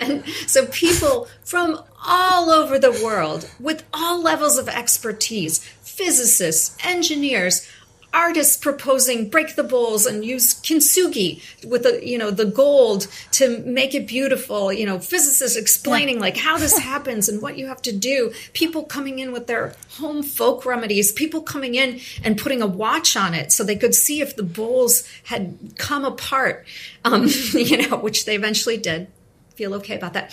and 0.00 0.26
so 0.46 0.66
people 0.66 1.28
from 1.44 1.80
all 2.04 2.50
over 2.50 2.78
the 2.78 2.92
world 3.04 3.48
with 3.60 3.84
all 3.92 4.20
levels 4.20 4.58
of 4.58 4.68
expertise, 4.68 5.58
physicists, 5.58 6.76
engineers, 6.84 7.68
artists 8.12 8.56
proposing 8.56 9.28
break 9.28 9.54
the 9.54 9.62
bowls 9.62 10.06
and 10.06 10.24
use 10.24 10.54
kintsugi 10.54 11.42
with 11.66 11.82
the 11.82 12.06
you 12.06 12.16
know 12.16 12.30
the 12.30 12.44
gold 12.44 13.06
to 13.30 13.58
make 13.64 13.94
it 13.94 14.06
beautiful 14.06 14.72
you 14.72 14.86
know 14.86 14.98
physicists 14.98 15.56
explaining 15.56 16.16
yeah. 16.16 16.22
like 16.22 16.36
how 16.36 16.56
this 16.56 16.78
happens 16.92 17.28
and 17.28 17.42
what 17.42 17.58
you 17.58 17.66
have 17.66 17.82
to 17.82 17.92
do. 17.92 18.32
People 18.54 18.82
coming 18.84 19.18
in 19.18 19.30
with 19.32 19.46
their 19.46 19.74
home 19.98 20.22
folk 20.22 20.64
remedies 20.64 21.12
people 21.12 21.42
coming 21.42 21.74
in 21.74 22.00
and 22.24 22.38
putting 22.38 22.62
a 22.62 22.66
watch 22.66 23.16
on 23.16 23.34
it 23.34 23.52
so 23.52 23.62
they 23.62 23.76
could 23.76 23.94
see 23.94 24.20
if 24.20 24.36
the 24.36 24.42
bowls 24.42 25.06
had 25.24 25.56
come 25.76 26.04
apart 26.04 26.66
um, 27.04 27.26
you 27.52 27.88
know 27.88 27.98
which 27.98 28.24
they 28.24 28.34
eventually 28.34 28.76
did. 28.76 29.08
Feel 29.54 29.74
okay 29.74 29.96
about 29.96 30.14
that. 30.14 30.30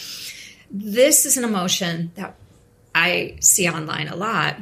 This 0.72 1.26
is 1.26 1.38
an 1.38 1.44
emotion 1.44 2.12
that 2.16 2.36
i 2.94 3.36
see 3.42 3.70
online 3.70 4.08
a 4.08 4.16
lot 4.16 4.56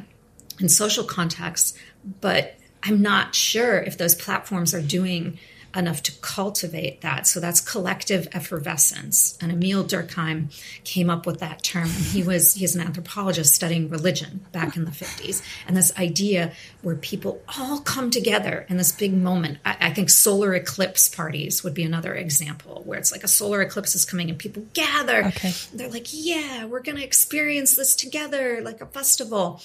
in 0.58 0.68
social 0.68 1.04
contexts 1.04 1.78
but 2.20 2.56
I'm 2.84 3.02
not 3.02 3.34
sure 3.34 3.78
if 3.78 3.98
those 3.98 4.14
platforms 4.14 4.74
are 4.74 4.82
doing 4.82 5.38
enough 5.76 6.02
to 6.04 6.12
cultivate 6.20 7.00
that. 7.00 7.26
So 7.26 7.40
that's 7.40 7.60
collective 7.60 8.28
effervescence. 8.32 9.36
And 9.40 9.50
Emile 9.50 9.84
Durkheim 9.84 10.54
came 10.84 11.10
up 11.10 11.26
with 11.26 11.40
that 11.40 11.62
term. 11.62 11.88
He 11.88 12.22
was 12.22 12.54
he's 12.54 12.76
an 12.76 12.80
anthropologist 12.80 13.54
studying 13.54 13.88
religion 13.88 14.46
back 14.52 14.76
in 14.76 14.84
the 14.84 14.90
50s. 14.90 15.42
And 15.66 15.76
this 15.76 15.96
idea 15.98 16.52
where 16.82 16.96
people 16.96 17.42
all 17.58 17.80
come 17.80 18.10
together 18.10 18.66
in 18.68 18.76
this 18.76 18.92
big 18.92 19.14
moment. 19.14 19.58
I, 19.64 19.76
I 19.80 19.92
think 19.92 20.10
solar 20.10 20.54
eclipse 20.54 21.08
parties 21.08 21.64
would 21.64 21.74
be 21.74 21.82
another 21.82 22.14
example 22.14 22.82
where 22.84 22.98
it's 22.98 23.10
like 23.10 23.24
a 23.24 23.28
solar 23.28 23.60
eclipse 23.60 23.94
is 23.94 24.04
coming 24.04 24.30
and 24.30 24.38
people 24.38 24.64
gather. 24.74 25.24
Okay. 25.26 25.52
They're 25.72 25.90
like, 25.90 26.06
yeah, 26.10 26.66
we're 26.66 26.82
gonna 26.82 27.00
experience 27.00 27.74
this 27.74 27.96
together 27.96 28.60
like 28.62 28.80
a 28.80 28.86
festival. 28.86 29.60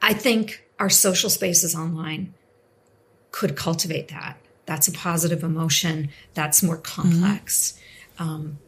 I 0.00 0.12
think 0.14 0.65
our 0.78 0.90
social 0.90 1.30
spaces 1.30 1.74
online 1.74 2.34
could 3.30 3.56
cultivate 3.56 4.08
that. 4.08 4.38
That's 4.66 4.88
a 4.88 4.92
positive 4.92 5.42
emotion. 5.42 6.10
That's 6.34 6.62
more 6.62 6.76
complex. 6.76 7.78
Mm-hmm. 8.18 8.22
Um, 8.22 8.58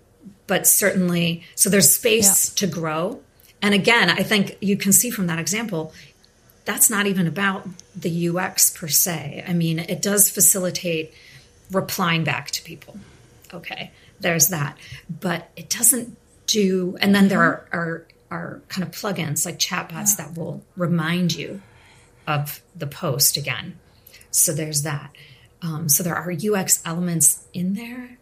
but 0.46 0.66
certainly, 0.66 1.42
so 1.54 1.68
there's 1.68 1.94
space 1.94 2.50
yeah. 2.50 2.66
to 2.66 2.72
grow. 2.72 3.20
And 3.60 3.74
again, 3.74 4.08
I 4.08 4.22
think 4.22 4.56
you 4.60 4.76
can 4.76 4.92
see 4.92 5.10
from 5.10 5.26
that 5.26 5.38
example, 5.38 5.92
that's 6.64 6.90
not 6.90 7.06
even 7.06 7.26
about 7.26 7.66
the 7.96 8.28
UX 8.28 8.70
per 8.70 8.88
se. 8.88 9.44
I 9.46 9.52
mean, 9.52 9.78
it 9.78 10.02
does 10.02 10.30
facilitate 10.30 11.12
replying 11.70 12.24
back 12.24 12.50
to 12.52 12.62
people. 12.62 12.98
Okay, 13.52 13.90
there's 14.20 14.48
that. 14.48 14.76
But 15.08 15.50
it 15.56 15.70
doesn't 15.70 16.16
do, 16.46 16.96
and 17.00 17.14
then 17.14 17.28
there 17.28 17.38
mm-hmm. 17.40 17.76
are, 17.76 18.04
are, 18.30 18.38
are 18.38 18.60
kind 18.68 18.86
of 18.86 18.92
plugins 18.92 19.46
like 19.46 19.58
chatbots 19.58 20.18
yeah. 20.18 20.26
that 20.26 20.36
will 20.36 20.62
remind 20.76 21.34
you 21.34 21.62
of 22.28 22.62
the 22.76 22.86
post 22.86 23.36
again. 23.36 23.78
So 24.30 24.52
there's 24.52 24.82
that. 24.82 25.10
Um, 25.62 25.88
so 25.88 26.04
there 26.04 26.14
are 26.14 26.30
UX 26.30 26.80
elements 26.84 27.44
in 27.52 27.74
there, 27.74 28.18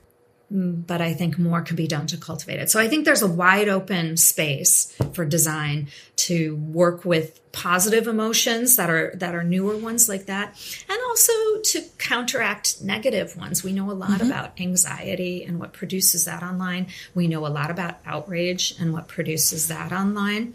mm, 0.51 0.87
but 0.87 1.03
I 1.03 1.13
think 1.13 1.39
more 1.39 1.61
could 1.61 1.77
be 1.77 1.89
done 1.89 2.07
to 2.07 2.17
cultivate 2.17 2.61
it. 2.61 2.71
So 2.71 2.81
I 2.81 2.89
think 2.89 3.05
there's 3.05 3.21
a 3.21 3.27
wide 3.27 3.69
open 3.69 4.17
space 4.17 4.97
for 5.13 5.27
design 5.27 5.89
to 6.17 6.57
work 6.57 7.05
with 7.05 7.41
positive 7.53 8.07
emotions 8.07 8.77
that 8.77 8.89
are 8.89 9.13
that 9.17 9.35
are 9.35 9.43
newer 9.43 9.77
ones 9.77 10.09
like 10.09 10.27
that, 10.27 10.57
and 10.89 10.99
also 11.09 11.33
to 11.63 11.83
counteract 11.99 12.81
negative 12.83 13.37
ones. 13.37 13.63
We 13.63 13.73
know 13.73 13.91
a 13.91 13.93
lot 13.93 14.11
mm-hmm. 14.11 14.31
about 14.31 14.59
anxiety 14.59 15.45
and 15.45 15.59
what 15.59 15.75
produces 15.75 16.25
that 16.25 16.43
online. 16.43 16.87
We 17.15 17.27
know 17.27 17.47
a 17.47 17.49
lot 17.49 17.71
about 17.71 17.97
outrage 18.07 18.75
and 18.81 18.95
what 18.95 19.09
produces 19.09 19.69
that 19.69 19.93
online 19.93 20.55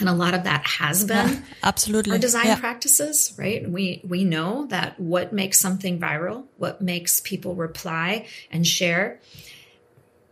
and 0.00 0.08
a 0.08 0.12
lot 0.12 0.34
of 0.34 0.44
that 0.44 0.64
has 0.66 1.04
been 1.04 1.28
yeah, 1.28 1.40
absolutely. 1.62 2.12
our 2.12 2.18
design 2.18 2.46
yeah. 2.46 2.58
practices 2.58 3.34
right? 3.38 3.68
We 3.68 4.00
we 4.04 4.24
know 4.24 4.66
that 4.66 4.98
what 4.98 5.32
makes 5.32 5.58
something 5.58 5.98
viral 5.98 6.44
what 6.58 6.80
makes 6.80 7.20
people 7.20 7.54
reply 7.54 8.26
and 8.50 8.66
share 8.66 9.20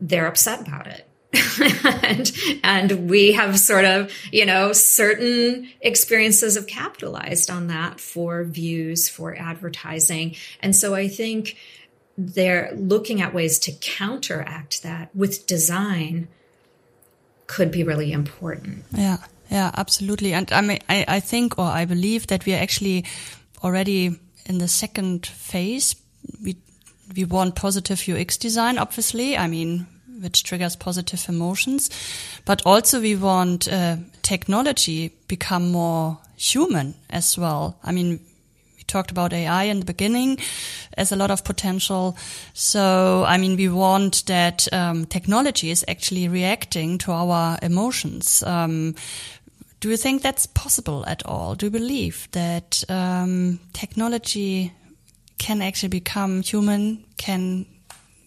they're 0.01 0.27
upset 0.27 0.67
about 0.67 0.87
it. 0.87 1.07
And 2.03 2.33
and 2.65 3.11
we 3.11 3.33
have 3.33 3.59
sort 3.59 3.85
of 3.85 4.13
you 4.33 4.47
know 4.47 4.73
certain 4.73 5.69
experiences 5.81 6.57
have 6.57 6.67
capitalized 6.67 7.51
on 7.51 7.69
that 7.69 8.01
for 8.01 8.45
views 8.45 9.09
for 9.09 9.37
advertising. 9.37 10.37
And 10.61 10.75
so 10.75 10.95
i 10.95 11.07
think 11.07 11.57
they're 12.19 12.73
looking 12.75 13.21
at 13.23 13.33
ways 13.33 13.59
to 13.61 13.73
counteract 13.73 14.83
that 14.83 15.15
with 15.15 15.47
design 15.47 16.29
could 17.47 17.71
be 17.71 17.83
really 17.85 18.13
important. 18.13 18.85
Yeah 18.93 19.19
yeah, 19.51 19.71
absolutely. 19.77 20.33
And 20.33 20.51
I 20.53 20.61
mean, 20.61 20.79
I, 20.89 21.05
I 21.09 21.21
think 21.21 21.59
or 21.59 21.67
I 21.67 21.85
believe 21.85 22.29
that 22.29 22.47
we 22.47 22.55
are 22.55 22.63
actually 22.63 23.05
already 23.63 24.19
in 24.47 24.59
the 24.59 24.69
second 24.69 25.27
phase. 25.27 25.97
We 26.43 26.57
we 27.17 27.25
want 27.25 27.57
positive 27.57 28.09
UX 28.09 28.37
design, 28.37 28.79
obviously. 28.79 29.37
I 29.37 29.49
mean, 29.49 29.87
which 30.21 30.45
triggers 30.45 30.77
positive 30.77 31.25
emotions, 31.29 31.91
but 32.45 32.63
also 32.65 33.01
we 33.01 33.17
want 33.17 33.69
uh, 33.69 33.97
technology 34.23 35.13
become 35.29 35.73
more 35.73 36.19
human 36.37 36.95
as 37.09 37.37
well. 37.37 37.79
I 37.83 37.93
mean, 37.93 38.21
we 38.77 38.85
talked 38.85 39.11
about 39.11 39.33
AI 39.33 39.65
in 39.65 39.81
the 39.81 39.87
beginning 39.87 40.39
as 40.97 41.11
a 41.11 41.17
lot 41.17 41.31
of 41.31 41.45
potential. 41.45 42.17
So, 42.55 43.25
I 43.27 43.39
mean, 43.39 43.57
we 43.57 43.69
want 43.69 44.27
that 44.27 44.69
um, 44.73 45.07
technology 45.07 45.71
is 45.71 45.85
actually 45.89 46.29
reacting 46.29 46.99
to 46.99 47.13
our 47.13 47.59
emotions. 47.63 48.43
Um, 48.43 48.95
do 49.81 49.89
you 49.89 49.97
think 49.97 50.23
that's 50.23 50.47
possible 50.47 51.05
at 51.07 51.25
all? 51.25 51.55
Do 51.55 51.67
you 51.67 51.71
believe 51.71 52.29
that 52.33 52.85
um, 52.89 53.59
technology 53.73 54.73
can 55.39 55.63
actually 55.63 55.89
become 55.89 56.43
human? 56.43 57.05
Can 57.17 57.67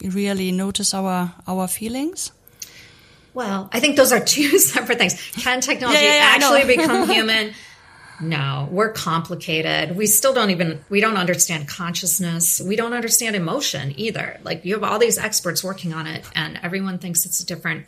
really 0.04 0.52
notice 0.52 0.94
our 0.94 1.32
our 1.48 1.68
feelings? 1.68 2.32
Well, 3.36 3.70
I 3.72 3.80
think 3.80 3.96
those 3.96 4.12
are 4.12 4.20
two 4.20 4.58
separate 4.74 4.98
things. 4.98 5.14
Can 5.34 5.62
technology 5.62 6.00
yeah, 6.04 6.16
yeah, 6.16 6.36
actually 6.36 6.76
become 6.76 7.08
human? 7.18 7.54
No, 8.22 8.68
we're 8.72 8.92
complicated. 8.92 9.96
We 9.96 10.08
still 10.08 10.34
don't 10.34 10.50
even 10.50 10.84
we 10.90 11.02
don't 11.02 11.18
understand 11.18 11.68
consciousness. 11.68 12.62
We 12.62 12.76
don't 12.76 12.94
understand 12.94 13.36
emotion 13.36 13.94
either. 13.98 14.40
Like 14.44 14.66
you 14.66 14.74
have 14.74 14.84
all 14.84 14.98
these 14.98 15.20
experts 15.20 15.64
working 15.64 15.94
on 15.94 16.08
it 16.08 16.26
and 16.36 16.60
everyone 16.64 16.98
thinks 16.98 17.26
it's 17.26 17.42
a 17.42 17.46
different 17.46 17.88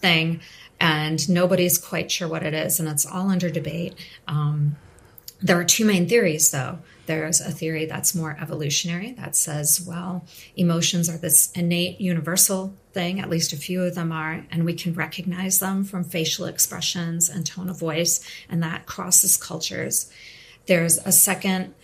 thing 0.00 0.40
and 0.80 1.28
nobody's 1.28 1.78
quite 1.78 2.10
sure 2.10 2.26
what 2.26 2.42
it 2.42 2.54
is, 2.54 2.80
and 2.80 2.88
it's 2.88 3.06
all 3.06 3.28
under 3.28 3.50
debate. 3.50 3.94
Um, 4.26 4.76
there 5.42 5.58
are 5.58 5.64
two 5.64 5.84
main 5.84 6.08
theories, 6.08 6.50
though. 6.50 6.78
There's 7.06 7.40
a 7.40 7.50
theory 7.50 7.86
that's 7.86 8.14
more 8.14 8.36
evolutionary 8.40 9.12
that 9.12 9.34
says, 9.34 9.84
well, 9.86 10.24
emotions 10.56 11.08
are 11.08 11.18
this 11.18 11.50
innate 11.52 12.00
universal 12.00 12.74
thing, 12.92 13.20
at 13.20 13.30
least 13.30 13.52
a 13.52 13.56
few 13.56 13.82
of 13.82 13.94
them 13.94 14.12
are, 14.12 14.44
and 14.50 14.64
we 14.64 14.74
can 14.74 14.94
recognize 14.94 15.58
them 15.58 15.84
from 15.84 16.04
facial 16.04 16.46
expressions 16.46 17.28
and 17.28 17.46
tone 17.46 17.68
of 17.68 17.78
voice, 17.78 18.24
and 18.48 18.62
that 18.62 18.86
crosses 18.86 19.36
cultures. 19.36 20.10
There's 20.66 20.98
a 20.98 21.12
second 21.12 21.74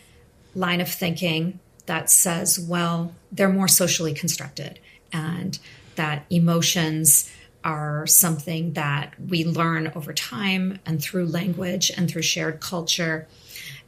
line 0.54 0.80
of 0.80 0.88
thinking 0.88 1.60
that 1.86 2.10
says, 2.10 2.58
well, 2.58 3.14
they're 3.32 3.48
more 3.48 3.68
socially 3.68 4.14
constructed, 4.14 4.78
and 5.12 5.58
that 5.96 6.24
emotions 6.30 7.30
are 7.66 8.06
something 8.06 8.74
that 8.74 9.12
we 9.18 9.44
learn 9.44 9.90
over 9.96 10.12
time 10.12 10.78
and 10.86 11.02
through 11.02 11.26
language 11.26 11.90
and 11.90 12.08
through 12.08 12.22
shared 12.22 12.60
culture. 12.60 13.26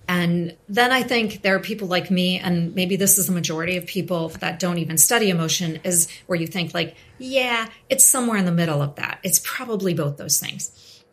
And 0.08 0.56
then 0.68 0.90
I 0.90 1.04
think 1.04 1.42
there 1.42 1.54
are 1.54 1.60
people 1.60 1.86
like 1.86 2.10
me, 2.10 2.40
and 2.40 2.74
maybe 2.74 2.96
this 2.96 3.18
is 3.18 3.28
the 3.28 3.32
majority 3.32 3.76
of 3.76 3.86
people 3.86 4.30
that 4.40 4.58
don't 4.58 4.78
even 4.78 4.98
study 4.98 5.30
emotion, 5.30 5.78
is 5.84 6.08
where 6.26 6.40
you 6.40 6.48
think, 6.48 6.74
like, 6.74 6.96
yeah, 7.18 7.68
it's 7.88 8.04
somewhere 8.04 8.36
in 8.36 8.46
the 8.46 8.52
middle 8.52 8.82
of 8.82 8.96
that. 8.96 9.20
It's 9.22 9.40
probably 9.44 9.94
both 9.94 10.16
those 10.16 10.40
things. 10.40 11.04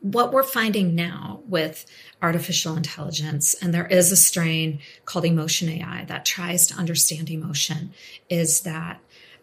What 0.00 0.32
we're 0.32 0.44
finding 0.44 0.94
now 0.94 1.42
with 1.46 1.84
artificial 2.22 2.74
intelligence, 2.74 3.54
and 3.60 3.74
there 3.74 3.86
is 3.86 4.12
a 4.12 4.16
strain 4.16 4.78
called 5.04 5.26
emotion 5.26 5.68
AI 5.68 6.06
that 6.06 6.24
tries 6.24 6.68
to 6.68 6.74
understand 6.74 7.28
emotion, 7.28 7.92
is 8.30 8.62
that 8.62 8.98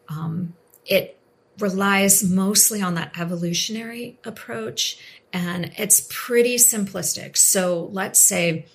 um, 0.08 0.56
it 0.86 1.21
relies 1.62 2.24
mostly 2.24 2.82
on 2.82 2.96
that 2.96 3.18
evolutionary 3.20 4.20
approach 4.24 4.98
and 5.34 5.72
it's 5.78 6.08
pretty 6.10 6.56
simplistic. 6.56 7.38
So 7.38 7.90
let's 7.92 8.20
say 8.20 8.66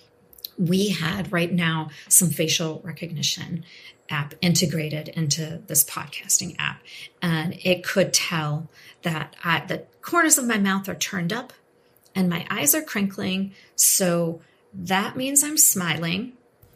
we 0.57 0.89
had 0.89 1.31
right 1.31 1.51
now 1.51 1.89
some 2.07 2.29
facial 2.29 2.81
recognition 2.83 3.63
app 4.09 4.33
integrated 4.41 5.09
into 5.09 5.61
this 5.67 5.83
podcasting 5.83 6.55
app 6.59 6.81
and 7.21 7.53
it 7.63 7.83
could 7.83 8.13
tell 8.13 8.69
that 9.03 9.35
I, 9.43 9.65
the 9.65 9.83
corners 10.01 10.37
of 10.37 10.45
my 10.45 10.57
mouth 10.57 10.87
are 10.89 10.95
turned 10.95 11.33
up 11.33 11.53
and 12.15 12.29
my 12.29 12.47
eyes 12.49 12.73
are 12.73 12.81
crinkling 12.81 13.51
so 13.75 14.41
that 14.73 15.17
means 15.17 15.43
i'm 15.43 15.57
smiling 15.57 16.33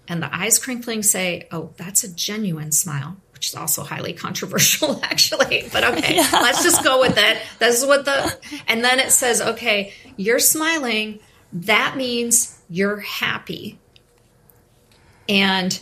and 0.07 0.21
the 0.21 0.35
eyes 0.35 0.59
crinkling 0.59 1.03
say 1.03 1.47
oh 1.51 1.71
that's 1.77 2.03
a 2.03 2.13
genuine 2.13 2.73
smile 2.73 3.15
which 3.41 3.49
is 3.49 3.55
also 3.55 3.81
highly 3.81 4.13
controversial 4.27 5.01
actually 5.03 5.67
but 5.73 5.83
okay. 5.83 6.15
Yeah. 6.21 6.29
let's 6.33 6.61
just 6.61 6.83
go 6.83 6.99
with 6.99 7.17
it 7.17 7.41
this 7.57 7.81
is 7.81 7.87
what 7.87 8.05
the 8.05 8.37
and 8.67 8.83
then 8.83 8.99
it 8.99 9.11
says 9.11 9.41
okay 9.41 9.93
you're 10.17 10.39
smiling. 10.39 11.19
That 11.53 11.97
means 11.97 12.59
you're 12.69 12.99
happy. 12.99 13.79
And 15.27 15.79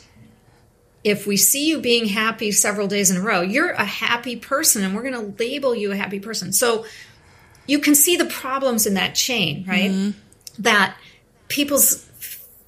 if 1.04 1.28
we 1.28 1.36
see 1.38 1.67
you 1.67 1.82
being 1.82 2.08
happy 2.08 2.52
several 2.52 2.88
days 2.88 3.10
in 3.12 3.17
a 3.17 3.22
row 3.22 3.41
you're 3.41 3.72
a 3.72 3.86
happy 3.86 4.36
person 4.38 4.84
and 4.84 4.95
we're 4.95 5.10
going 5.10 5.13
to 5.13 5.43
label 5.43 5.76
you 5.76 5.91
a 5.91 5.95
happy 5.95 6.19
person. 6.19 6.54
So 6.54 6.86
you 7.67 7.80
can 7.80 7.95
see 7.95 8.15
the 8.15 8.26
problems 8.26 8.86
in 8.86 8.93
that 8.93 9.15
chain 9.15 9.65
right? 9.67 9.91
Mm-hmm. 9.91 10.63
that 10.63 10.95
people's 11.50 12.09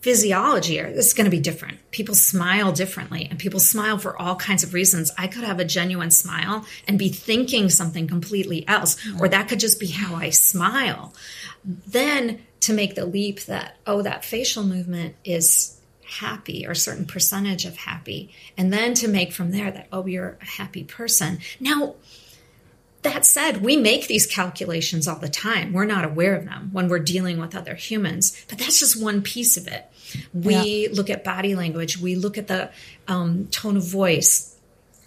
physiology 0.02 0.80
or 0.80 0.92
this 0.92 1.08
is 1.08 1.14
going 1.14 1.26
to 1.26 1.32
be 1.32 1.40
different. 1.40 1.78
People 1.92 2.16
smile 2.16 2.72
differently 2.72 3.28
and 3.30 3.38
people 3.38 3.60
smile 3.60 3.98
for 3.98 4.20
all 4.20 4.36
kinds 4.36 4.64
of 4.64 4.74
reasons. 4.74 5.12
I 5.18 5.28
could 5.28 5.44
have 5.44 5.60
a 5.60 5.66
genuine 5.66 6.12
smile 6.12 6.66
and 6.88 6.98
be 6.98 7.10
thinking 7.10 7.70
something 7.70 8.08
completely 8.08 8.68
else, 8.68 8.98
or 9.20 9.30
that 9.30 9.48
could 9.48 9.60
just 9.60 9.80
be 9.80 9.88
how 9.88 10.16
I 10.16 10.32
smile. 10.32 11.14
Then 11.64 12.42
to 12.62 12.74
make 12.74 12.96
the 12.96 13.06
leap 13.06 13.42
that, 13.42 13.78
oh, 13.86 14.02
that 14.02 14.26
facial 14.26 14.64
movement 14.64 15.16
is 15.24 15.80
happy 16.04 16.66
or 16.68 16.72
a 16.72 16.76
certain 16.76 17.06
percentage 17.06 17.66
of 17.66 17.78
happy. 17.78 18.34
And 18.58 18.74
then 18.74 18.94
to 18.96 19.08
make 19.08 19.32
from 19.32 19.52
there 19.52 19.72
that, 19.72 19.88
oh, 19.92 20.06
you're 20.06 20.38
a 20.42 20.46
happy 20.46 20.84
person. 20.84 21.40
Now, 21.60 21.96
that 23.04 23.26
said, 23.26 23.64
we 23.64 23.78
make 23.78 24.08
these 24.08 24.28
calculations 24.28 25.08
all 25.08 25.18
the 25.18 25.30
time. 25.30 25.74
We're 25.74 25.86
not 25.86 26.06
aware 26.06 26.36
of 26.36 26.46
them 26.46 26.70
when 26.72 26.88
we're 26.88 27.00
dealing 27.00 27.40
with 27.40 27.56
other 27.56 27.74
humans, 27.74 28.46
but 28.48 28.60
that's 28.60 28.80
just 28.80 29.02
one 29.02 29.22
piece 29.22 29.58
of 29.58 29.68
it. 29.68 29.86
We 30.34 30.88
yeah. 30.88 30.90
look 30.94 31.10
at 31.10 31.24
body 31.24 31.56
language, 31.56 31.98
we 31.98 32.16
look 32.16 32.38
at 32.38 32.48
the 32.48 32.70
um, 33.08 33.48
tone 33.48 33.78
of 33.78 33.86
voice. 33.86 34.56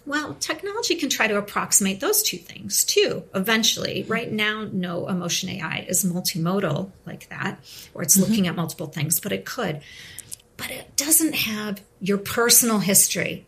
Well, 0.05 0.35
technology 0.35 0.95
can 0.95 1.09
try 1.09 1.27
to 1.27 1.37
approximate 1.37 1.99
those 1.99 2.21
two 2.21 2.37
things 2.37 2.83
too, 2.83 3.23
eventually. 3.33 4.05
Right 4.07 4.31
now, 4.31 4.67
no 4.71 5.07
emotion 5.07 5.49
AI 5.49 5.85
is 5.87 6.03
multimodal 6.03 6.91
like 7.05 7.29
that, 7.29 7.59
or 7.93 8.03
it's 8.03 8.17
mm-hmm. 8.17 8.29
looking 8.29 8.47
at 8.47 8.55
multiple 8.55 8.87
things, 8.87 9.19
but 9.19 9.31
it 9.31 9.45
could. 9.45 9.81
But 10.57 10.69
it 10.69 10.95
doesn't 10.95 11.33
have 11.33 11.81
your 11.99 12.17
personal 12.17 12.79
history 12.79 13.45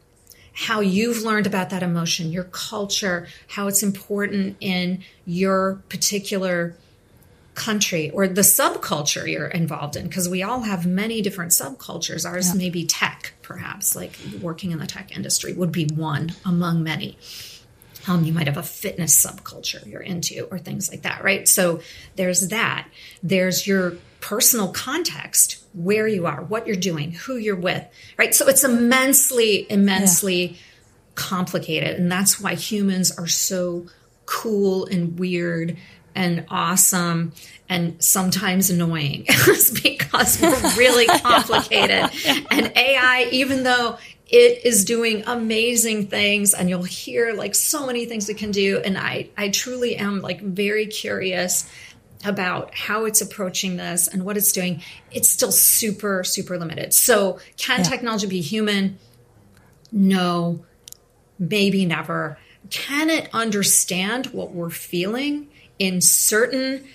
how 0.58 0.80
you've 0.80 1.22
learned 1.22 1.46
about 1.46 1.70
that 1.70 1.84
emotion, 1.84 2.32
your 2.32 2.46
culture, 2.46 3.28
how 3.48 3.68
it's 3.68 3.84
important 3.84 4.58
in 4.60 5.04
your 5.24 5.76
particular 5.88 6.76
country 7.54 8.10
or 8.10 8.28
the 8.28 8.42
subculture 8.42 9.32
you're 9.32 9.50
involved 9.50 9.96
in 9.96 10.08
because 10.08 10.28
we 10.28 10.42
all 10.42 10.62
have 10.62 10.84
many 10.84 11.22
different 11.22 11.52
subcultures. 11.52 12.28
Ours 12.28 12.48
yeah. 12.50 12.58
may 12.58 12.70
be 12.72 12.88
tech 12.88 13.34
perhaps 13.44 13.96
like 13.96 14.18
working 14.42 14.72
in 14.72 14.80
the 14.80 14.88
tech 14.88 15.16
industry 15.16 15.54
would 15.54 15.72
be 15.72 15.86
one 15.94 16.32
among 16.44 16.82
many. 16.82 17.20
Um, 18.08 18.24
you 18.24 18.34
might 18.34 18.48
have 18.48 18.58
a 18.58 18.64
fitness 18.64 19.24
subculture 19.24 19.86
you're 19.86 20.02
into 20.02 20.48
or 20.50 20.58
things 20.58 20.90
like 20.90 21.04
that 21.04 21.24
right? 21.24 21.48
So 21.48 21.82
there's 22.16 22.48
that. 22.48 22.88
There's 23.22 23.68
your 23.68 23.98
personal 24.22 24.72
context 24.72 25.64
where 25.74 26.08
you 26.08 26.26
are 26.26 26.44
what 26.44 26.66
you're 26.66 26.76
doing 26.76 27.12
who 27.12 27.38
you're 27.38 27.56
with 27.56 27.86
right 28.18 28.34
so 28.34 28.48
it's 28.48 28.64
immensely 28.64 29.66
immensely 29.70 30.46
yeah. 30.46 30.58
complicated 31.16 31.98
and 32.00 32.12
that's 32.12 32.40
why 32.40 32.56
humans 32.56 33.18
are 33.18 33.28
so 33.28 33.86
cool 34.26 34.86
and 34.86 35.20
weird 35.20 35.78
and 36.18 36.46
awesome 36.50 37.32
and 37.70 38.04
sometimes 38.04 38.70
annoying 38.70 39.22
because 39.84 40.42
we're 40.42 40.76
really 40.76 41.06
complicated. 41.22 42.10
and 42.50 42.72
AI, 42.76 43.28
even 43.32 43.64
though 43.64 43.98
it 44.28 44.66
is 44.66 44.84
doing 44.84 45.24
amazing 45.26 46.08
things 46.08 46.54
and 46.54 46.70
you'll 46.70 46.84
hear 46.84 47.34
like 47.34 47.56
so 47.56 47.86
many 47.86 48.06
things 48.06 48.28
it 48.30 48.38
can 48.38 48.52
do. 48.52 48.82
And 48.84 48.98
I, 48.98 49.30
I 49.38 49.50
truly 49.50 49.96
am 49.96 50.22
like 50.22 50.42
very 50.42 50.88
curious 50.88 51.70
about 52.26 52.74
how 52.74 53.06
it's 53.06 53.22
approaching 53.22 53.78
this 53.78 54.08
and 54.08 54.24
what 54.24 54.38
it's 54.38 54.52
doing. 54.52 54.82
It's 55.12 55.30
still 55.30 55.52
super, 55.52 56.24
super 56.24 56.58
limited. 56.58 56.94
So 56.94 57.40
can 57.58 57.80
yeah. 57.80 57.84
technology 57.84 58.28
be 58.28 58.42
human? 58.42 58.98
No, 59.92 60.66
maybe 61.40 61.86
never. 61.86 62.38
Can 62.70 63.10
it 63.10 63.30
understand 63.34 64.28
what 64.28 64.52
we're 64.52 64.70
feeling? 64.70 65.48
in 65.80 66.02
certain 66.02 66.86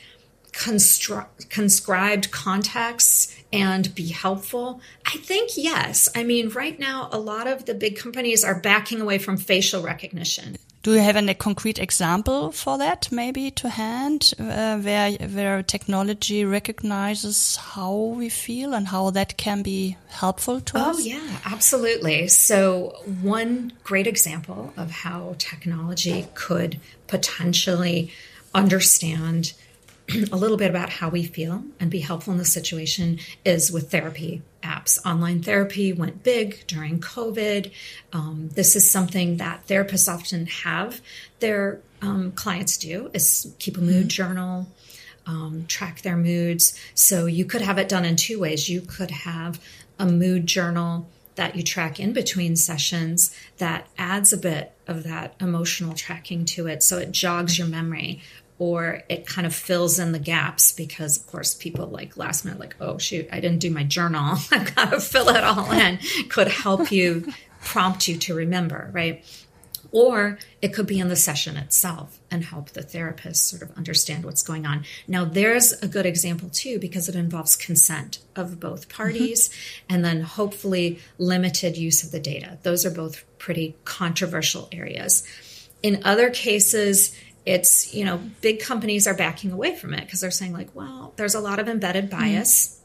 constru- 0.52 1.26
conscribed 1.48 2.30
contexts 2.30 3.36
and 3.52 3.94
be 3.94 4.08
helpful? 4.08 4.80
I 5.06 5.16
think 5.18 5.52
yes. 5.56 6.08
I 6.14 6.24
mean, 6.24 6.50
right 6.50 6.78
now, 6.78 7.08
a 7.12 7.18
lot 7.18 7.46
of 7.46 7.64
the 7.64 7.74
big 7.74 7.96
companies 7.96 8.44
are 8.44 8.58
backing 8.58 9.00
away 9.00 9.18
from 9.18 9.36
facial 9.36 9.82
recognition. 9.82 10.56
Do 10.82 10.94
you 10.94 11.00
have 11.00 11.14
a 11.16 11.34
concrete 11.34 11.78
example 11.78 12.50
for 12.50 12.76
that, 12.78 13.12
maybe 13.12 13.52
to 13.52 13.68
hand, 13.68 14.34
uh, 14.40 14.78
where 14.78 15.12
where 15.12 15.62
technology 15.62 16.44
recognizes 16.44 17.54
how 17.54 17.94
we 17.94 18.28
feel 18.28 18.74
and 18.74 18.88
how 18.88 19.10
that 19.10 19.36
can 19.36 19.62
be 19.62 19.96
helpful 20.08 20.60
to 20.60 20.78
oh, 20.78 20.90
us? 20.90 20.96
Oh 20.96 20.98
yeah, 20.98 21.38
absolutely. 21.44 22.26
So 22.26 22.96
one 23.22 23.72
great 23.84 24.08
example 24.08 24.72
of 24.76 24.90
how 24.90 25.36
technology 25.38 26.26
could 26.34 26.80
potentially 27.06 28.10
understand 28.52 29.52
a 30.08 30.36
little 30.36 30.56
bit 30.56 30.70
about 30.70 30.90
how 30.90 31.08
we 31.08 31.22
feel 31.22 31.64
and 31.80 31.90
be 31.90 32.00
helpful 32.00 32.32
in 32.32 32.38
the 32.38 32.44
situation 32.44 33.18
is 33.44 33.70
with 33.70 33.90
therapy 33.90 34.42
apps. 34.62 34.98
Online 35.06 35.42
therapy 35.42 35.92
went 35.92 36.22
big 36.22 36.66
during 36.66 37.00
COVID. 37.00 37.72
Um, 38.12 38.50
this 38.54 38.76
is 38.76 38.90
something 38.90 39.38
that 39.38 39.66
therapists 39.66 40.12
often 40.12 40.46
have 40.46 41.00
their 41.40 41.80
um, 42.00 42.32
clients 42.32 42.76
do 42.76 43.10
is 43.14 43.54
keep 43.58 43.76
a 43.76 43.80
mood 43.80 43.94
mm-hmm. 43.94 44.08
journal, 44.08 44.68
um, 45.26 45.64
track 45.68 46.02
their 46.02 46.16
moods. 46.16 46.78
So 46.94 47.26
you 47.26 47.44
could 47.44 47.62
have 47.62 47.78
it 47.78 47.88
done 47.88 48.04
in 48.04 48.16
two 48.16 48.40
ways. 48.40 48.68
You 48.68 48.80
could 48.80 49.10
have 49.10 49.60
a 49.98 50.06
mood 50.06 50.46
journal 50.46 51.08
that 51.34 51.56
you 51.56 51.62
track 51.62 51.98
in 51.98 52.12
between 52.12 52.56
sessions 52.56 53.34
that 53.58 53.86
adds 53.96 54.32
a 54.32 54.36
bit 54.36 54.72
of 54.86 55.04
that 55.04 55.34
emotional 55.40 55.94
tracking 55.94 56.44
to 56.44 56.66
it 56.66 56.82
so 56.82 56.98
it 56.98 57.10
jogs 57.10 57.58
your 57.58 57.66
memory 57.66 58.20
or 58.62 59.02
it 59.08 59.26
kind 59.26 59.44
of 59.44 59.52
fills 59.52 59.98
in 59.98 60.12
the 60.12 60.20
gaps 60.20 60.70
because 60.70 61.18
of 61.18 61.26
course 61.26 61.52
people 61.52 61.88
like 61.88 62.16
last 62.16 62.44
minute 62.44 62.60
like 62.60 62.76
oh 62.80 62.96
shoot 62.96 63.26
i 63.32 63.40
didn't 63.40 63.58
do 63.58 63.72
my 63.72 63.82
journal 63.82 64.36
i've 64.52 64.72
got 64.76 64.92
to 64.92 65.00
fill 65.00 65.28
it 65.30 65.42
all 65.42 65.72
in 65.72 65.98
could 66.28 66.46
help 66.46 66.92
you 66.92 67.26
prompt 67.60 68.06
you 68.06 68.16
to 68.16 68.32
remember 68.32 68.88
right 68.92 69.24
or 69.90 70.38
it 70.62 70.68
could 70.68 70.86
be 70.86 71.00
in 71.00 71.08
the 71.08 71.16
session 71.16 71.56
itself 71.56 72.20
and 72.30 72.44
help 72.44 72.70
the 72.70 72.82
therapist 72.82 73.48
sort 73.48 73.62
of 73.62 73.76
understand 73.76 74.24
what's 74.24 74.42
going 74.42 74.64
on. 74.64 74.86
Now, 75.06 75.26
there's 75.26 75.72
a 75.82 75.86
good 75.86 76.06
example 76.06 76.48
too, 76.48 76.78
because 76.78 77.10
it 77.10 77.14
involves 77.14 77.56
consent 77.56 78.20
of 78.34 78.58
both 78.58 78.88
parties 78.88 79.50
mm-hmm. 79.50 79.94
and 79.94 80.02
then 80.02 80.22
hopefully 80.22 80.98
limited 81.18 81.76
use 81.76 82.02
of 82.02 82.10
the 82.10 82.20
data. 82.20 82.56
Those 82.62 82.86
are 82.86 82.90
both 82.90 83.22
pretty 83.38 83.76
controversial 83.84 84.66
areas. 84.72 85.24
In 85.82 86.00
other 86.04 86.30
cases, 86.30 87.14
it's, 87.44 87.92
you 87.94 88.04
know, 88.04 88.20
big 88.40 88.60
companies 88.60 89.06
are 89.06 89.14
backing 89.14 89.52
away 89.52 89.74
from 89.74 89.94
it 89.94 90.00
because 90.00 90.20
they're 90.20 90.30
saying, 90.30 90.52
like, 90.52 90.74
well, 90.74 91.12
there's 91.16 91.34
a 91.34 91.40
lot 91.40 91.58
of 91.58 91.68
embedded 91.68 92.10
mm-hmm. 92.10 92.20
bias 92.20 92.80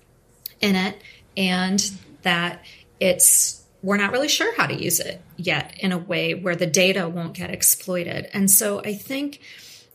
mm-hmm. 0.62 0.66
in 0.70 0.76
it 0.76 1.02
and 1.36 1.92
that 2.24 2.64
it's 3.00 3.64
we're 3.84 3.98
not 3.98 4.12
really 4.12 4.28
sure 4.28 4.54
how 4.56 4.66
to 4.66 4.74
use 4.74 5.00
it 5.00 5.22
yet 5.38 5.76
in 5.80 5.92
a 5.92 5.98
way 5.98 6.34
where 6.34 6.56
the 6.56 6.66
data 6.66 7.08
won't 7.08 7.34
get 7.34 7.52
exploited. 7.52 8.28
And 8.34 8.50
so 8.50 8.80
I 8.80 8.96
think 8.96 9.40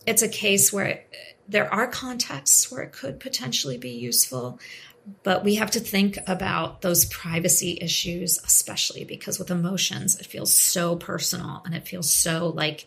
it's 0.06 0.22
a 0.22 0.28
case 0.28 0.72
where 0.72 0.84
it, 0.86 1.16
there 1.48 1.72
are 1.72 1.88
contexts 1.88 2.70
where 2.70 2.82
it 2.82 2.92
could 2.92 3.18
potentially 3.18 3.76
be 3.76 3.90
useful, 3.90 4.60
but 5.24 5.44
we 5.44 5.56
have 5.56 5.72
to 5.72 5.80
think 5.80 6.16
about 6.28 6.80
those 6.80 7.04
privacy 7.06 7.76
issues, 7.80 8.38
especially 8.38 9.04
because 9.04 9.38
with 9.38 9.50
emotions, 9.50 10.18
it 10.18 10.26
feels 10.26 10.54
so 10.54 10.94
personal 10.94 11.62
and 11.64 11.74
it 11.74 11.86
feels 11.86 12.10
so 12.10 12.48
like 12.48 12.86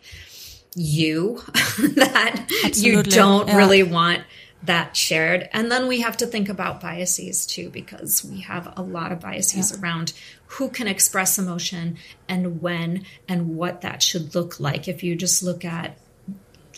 you 0.76 1.42
that 1.94 2.46
Absolutely. 2.64 2.90
you 2.90 3.02
don't 3.02 3.48
yeah. 3.48 3.56
really 3.56 3.82
want 3.82 4.22
that 4.62 4.96
shared. 4.96 5.48
And 5.52 5.70
then 5.70 5.86
we 5.88 6.00
have 6.00 6.16
to 6.18 6.26
think 6.26 6.48
about 6.48 6.80
biases 6.80 7.46
too, 7.46 7.70
because 7.70 8.24
we 8.24 8.40
have 8.42 8.72
a 8.76 8.82
lot 8.82 9.10
of 9.10 9.20
biases 9.20 9.72
yeah. 9.72 9.80
around 9.80 10.12
who 10.46 10.68
can 10.68 10.86
express 10.86 11.38
emotion 11.38 11.96
and 12.28 12.60
when 12.60 13.04
and 13.26 13.56
what 13.56 13.80
that 13.80 14.02
should 14.02 14.34
look 14.34 14.60
like. 14.60 14.86
If 14.86 15.02
you 15.02 15.16
just 15.16 15.42
look 15.42 15.64
at 15.64 15.96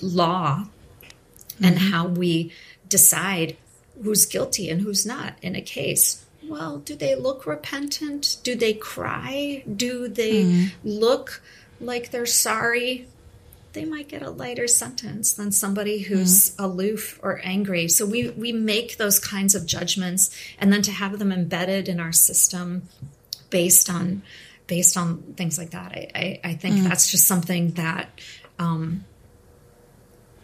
law 0.01 0.67
mm-hmm. 1.01 1.65
and 1.65 1.79
how 1.79 2.07
we 2.07 2.53
decide 2.89 3.57
who's 4.03 4.27
guilty 4.27 4.71
and 4.71 4.83
who's 4.83 5.05
not 5.05 5.35
in 5.43 5.57
a 5.57 5.61
case. 5.63 6.25
Well, 6.45 6.79
do 6.79 6.95
they 6.95 7.15
look 7.15 7.47
repentant? 7.47 8.39
Do 8.43 8.55
they 8.55 8.73
cry? 8.73 9.65
Do 9.77 10.09
they 10.09 10.45
mm. 10.45 10.71
look 10.85 11.43
like 11.81 12.11
they're 12.11 12.27
sorry? 12.27 13.07
They 13.73 13.85
might 13.85 14.09
get 14.09 14.23
a 14.23 14.31
lighter 14.31 14.67
sentence 14.67 15.33
than 15.33 15.53
somebody 15.53 16.01
who's 16.01 16.51
mm-hmm. 16.51 16.65
aloof 16.65 17.19
or 17.23 17.41
angry. 17.45 17.89
So 17.89 18.07
we 18.07 18.31
we 18.31 18.53
make 18.53 18.97
those 18.97 19.19
kinds 19.19 19.55
of 19.55 19.67
judgments, 19.67 20.35
and 20.59 20.73
then 20.73 20.83
to 20.83 20.93
have 20.93 21.19
them 21.19 21.33
embedded 21.33 21.89
in 21.89 22.01
our 22.01 22.13
system 22.13 22.89
based 23.51 23.91
on 23.91 24.23
based 24.67 24.97
on 24.97 25.23
things 25.37 25.59
like 25.59 25.71
that, 25.71 25.93
I 25.93 26.11
I, 26.15 26.41
I 26.45 26.55
think 26.55 26.77
mm-hmm. 26.77 26.89
that's 26.89 27.11
just 27.11 27.27
something 27.27 27.73
that 27.73 28.09
um, 28.59 29.05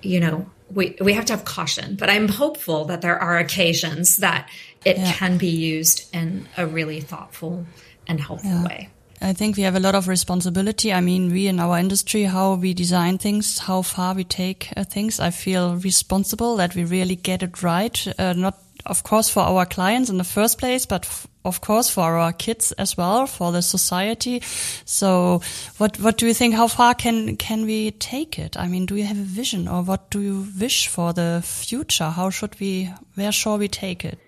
you 0.03 0.21
know 0.21 0.51
we 0.71 0.97
we 1.01 1.15
have 1.15 1.25
to 1.27 1.33
have 1.35 1.45
caution. 1.45 1.97
But 1.97 2.11
I'm 2.11 2.29
hopeful 2.29 2.87
that 2.87 3.01
there 3.01 3.19
are 3.19 3.39
occasions 3.39 4.19
that 4.19 4.49
it 4.85 4.99
yeah. 4.99 5.13
can 5.13 5.39
be 5.39 5.49
used 5.49 6.15
in 6.15 6.47
a 6.57 6.67
really 6.67 7.01
thoughtful 7.01 7.67
and 8.07 8.21
helpful 8.21 8.51
yeah. 8.51 8.65
way. 8.65 8.89
I 9.25 9.33
think 9.33 9.57
we 9.57 9.63
have 9.63 9.75
a 9.75 9.81
lot 9.81 9.95
of 9.95 10.07
responsibility. 10.07 10.93
I 10.93 11.01
mean, 11.01 11.33
we 11.33 11.47
in 11.47 11.59
our 11.59 11.79
industry, 11.79 12.25
how 12.25 12.55
we 12.55 12.75
design 12.75 13.17
things, 13.17 13.59
how 13.59 13.81
far 13.81 14.15
we 14.15 14.23
take 14.23 14.71
uh, 14.77 14.85
things. 14.85 15.19
I 15.19 15.31
feel 15.31 15.77
responsible 15.77 16.57
that 16.57 16.75
we 16.75 16.85
really 16.85 17.17
get 17.17 17.43
it 17.43 17.63
right. 17.63 18.07
Uh, 18.19 18.35
not, 18.35 18.59
of 18.85 19.03
course, 19.03 19.31
for 19.31 19.41
our 19.41 19.65
clients 19.65 20.11
in 20.11 20.19
the 20.19 20.25
first 20.25 20.59
place, 20.59 20.85
but 20.85 21.09
of 21.43 21.63
course 21.63 21.89
for 21.89 22.19
our 22.19 22.35
kids 22.35 22.73
as 22.73 22.99
well, 22.99 23.27
for 23.27 23.51
the 23.51 23.63
society. 23.63 24.43
So, 24.85 25.41
what 25.79 25.99
what 26.01 26.19
do 26.19 26.27
you 26.27 26.35
think? 26.35 26.55
How 26.55 26.69
far 26.69 26.95
can 26.95 27.39
can 27.39 27.65
we 27.65 27.93
take 27.93 28.39
it? 28.39 28.59
I 28.59 28.69
mean, 28.69 28.85
do 28.85 28.95
you 28.95 29.05
have 29.05 29.19
a 29.19 29.31
vision, 29.41 29.69
or 29.69 29.83
what 29.83 30.11
do 30.11 30.21
you 30.21 30.47
wish 30.61 30.89
for 30.89 31.15
the 31.15 31.41
future? 31.43 32.11
How 32.11 32.29
should 32.29 32.61
we? 32.61 32.91
Where 33.15 33.33
shall 33.33 33.57
we 33.57 33.69
take 33.69 34.05
it? 34.05 34.19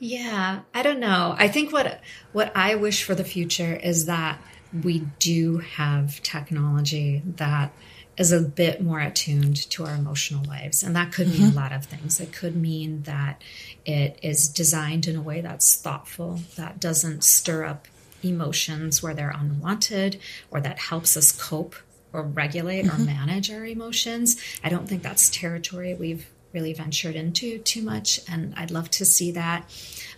Yeah, 0.00 0.60
I 0.72 0.82
don't 0.82 0.98
know. 0.98 1.34
I 1.38 1.48
think 1.48 1.72
what 1.72 2.00
what 2.32 2.56
I 2.56 2.74
wish 2.74 3.04
for 3.04 3.14
the 3.14 3.22
future 3.22 3.74
is 3.76 4.06
that 4.06 4.40
we 4.82 5.00
do 5.18 5.58
have 5.58 6.22
technology 6.22 7.22
that 7.36 7.72
is 8.16 8.32
a 8.32 8.40
bit 8.40 8.82
more 8.82 9.00
attuned 9.00 9.56
to 9.70 9.84
our 9.84 9.94
emotional 9.94 10.44
lives. 10.44 10.82
And 10.82 10.96
that 10.96 11.12
could 11.12 11.28
mean 11.28 11.40
mm-hmm. 11.40 11.58
a 11.58 11.60
lot 11.60 11.72
of 11.72 11.86
things. 11.86 12.20
It 12.20 12.32
could 12.32 12.56
mean 12.56 13.02
that 13.02 13.42
it 13.86 14.18
is 14.22 14.48
designed 14.48 15.06
in 15.06 15.16
a 15.16 15.22
way 15.22 15.40
that's 15.40 15.74
thoughtful, 15.76 16.40
that 16.56 16.80
doesn't 16.80 17.24
stir 17.24 17.64
up 17.64 17.86
emotions 18.22 19.02
where 19.02 19.14
they're 19.14 19.34
unwanted, 19.34 20.20
or 20.50 20.60
that 20.60 20.78
helps 20.78 21.16
us 21.16 21.32
cope 21.32 21.76
or 22.12 22.22
regulate 22.22 22.84
mm-hmm. 22.84 23.02
or 23.02 23.06
manage 23.06 23.50
our 23.50 23.64
emotions. 23.64 24.42
I 24.62 24.68
don't 24.68 24.88
think 24.88 25.02
that's 25.02 25.30
territory 25.30 25.94
we've 25.94 26.26
really 26.52 26.72
ventured 26.72 27.16
into 27.16 27.58
too 27.58 27.82
much, 27.82 28.20
and 28.28 28.54
I'd 28.56 28.70
love 28.70 28.90
to 28.92 29.04
see 29.04 29.32
that. 29.32 29.70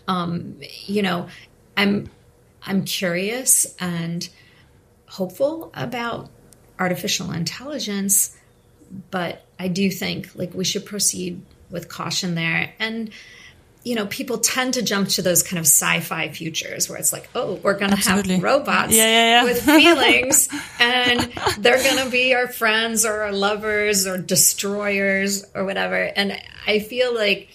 Um, 0.08 0.56
you 0.86 1.02
know, 1.02 1.28
I'm 1.76 2.10
I'm 2.64 2.84
curious 2.84 3.74
and 3.80 4.28
hopeful 5.08 5.70
about 5.74 6.30
artificial 6.78 7.32
intelligence, 7.32 8.36
but 9.10 9.44
I 9.58 9.68
do 9.68 9.90
think 9.90 10.30
like 10.34 10.54
we 10.54 10.64
should 10.64 10.86
proceed 10.86 11.42
with 11.70 11.88
caution 11.88 12.34
there 12.34 12.72
and 12.78 13.10
you 13.84 13.96
know, 13.96 14.06
people 14.06 14.38
tend 14.38 14.74
to 14.74 14.82
jump 14.82 15.08
to 15.08 15.22
those 15.22 15.42
kind 15.42 15.58
of 15.58 15.64
sci-fi 15.64 16.28
futures 16.28 16.88
where 16.88 16.98
it's 16.98 17.12
like, 17.12 17.28
oh, 17.34 17.54
we're 17.62 17.76
going 17.78 17.90
to 17.90 17.96
have 17.96 18.42
robots 18.42 18.94
yeah, 18.94 19.06
yeah, 19.06 19.42
yeah. 19.42 19.44
with 19.44 19.62
feelings 19.64 20.48
and 20.78 21.20
they're 21.58 21.82
going 21.82 22.04
to 22.04 22.10
be 22.10 22.34
our 22.34 22.46
friends 22.46 23.04
or 23.04 23.22
our 23.22 23.32
lovers 23.32 24.06
or 24.06 24.18
destroyers 24.18 25.44
or 25.54 25.64
whatever. 25.64 25.96
And 25.96 26.40
I 26.66 26.78
feel 26.78 27.12
like 27.14 27.48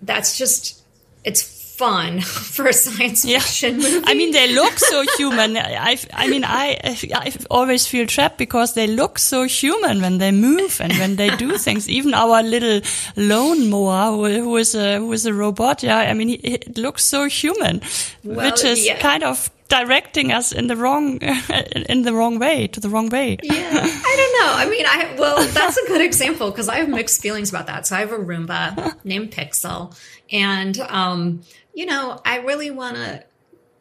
that's 0.00 0.38
just, 0.38 0.82
it's 1.24 1.42
fun 1.76 2.20
for 2.56 2.66
a 2.66 2.72
science 2.72 3.24
fiction 3.24 3.80
yeah. 3.80 3.88
movie. 3.88 4.06
I 4.06 4.14
mean, 4.14 4.32
they 4.32 4.54
look 4.54 4.78
so 4.78 5.04
human. 5.18 5.56
I, 5.56 5.98
I 6.12 6.28
mean, 6.28 6.44
I, 6.44 6.78
I 7.14 7.34
always 7.50 7.86
feel 7.86 8.06
trapped 8.06 8.38
because 8.38 8.74
they 8.74 8.86
look 8.86 9.18
so 9.18 9.44
human 9.44 10.00
when 10.00 10.18
they 10.18 10.32
move 10.32 10.80
and 10.80 10.92
when 10.94 11.16
they 11.16 11.30
do 11.36 11.58
things. 11.66 11.88
Even 11.88 12.14
our 12.14 12.42
little 12.42 12.80
lawnmower, 13.16 14.30
who, 14.30 14.42
who 14.42 14.56
is 14.56 14.74
a 14.74 14.98
who 14.98 15.12
is 15.12 15.26
a 15.26 15.34
robot, 15.34 15.82
yeah. 15.82 15.98
I 15.98 16.14
mean, 16.14 16.40
it 16.42 16.78
looks 16.78 17.04
so 17.04 17.28
human, 17.28 17.82
well, 18.24 18.50
which 18.50 18.64
is 18.64 18.86
yeah. 18.86 18.98
kind 18.98 19.22
of 19.22 19.50
directing 19.68 20.32
us 20.32 20.52
in 20.52 20.66
the 20.66 20.76
wrong 20.76 21.18
in 21.88 22.02
the 22.02 22.12
wrong 22.12 22.38
way 22.38 22.66
to 22.68 22.80
the 22.80 22.88
wrong 22.88 23.08
way. 23.08 23.38
Yeah, 23.42 23.52
I 23.54 24.14
don't 24.16 24.40
know. 24.40 24.52
I 24.54 24.68
mean, 24.68 24.84
I 24.86 25.16
well, 25.18 25.46
that's 25.48 25.76
a 25.76 25.86
good 25.86 26.00
example 26.00 26.50
because 26.50 26.68
I 26.68 26.76
have 26.76 26.88
mixed 26.88 27.20
feelings 27.20 27.50
about 27.50 27.66
that. 27.66 27.86
So 27.86 27.96
I 27.96 28.00
have 28.00 28.12
a 28.12 28.18
Roomba 28.18 29.04
named 29.04 29.32
Pixel, 29.32 29.96
and 30.30 30.78
um, 30.80 31.42
you 31.74 31.86
know, 31.86 32.20
I 32.24 32.38
really 32.38 32.70
want 32.70 32.96
to 32.96 33.24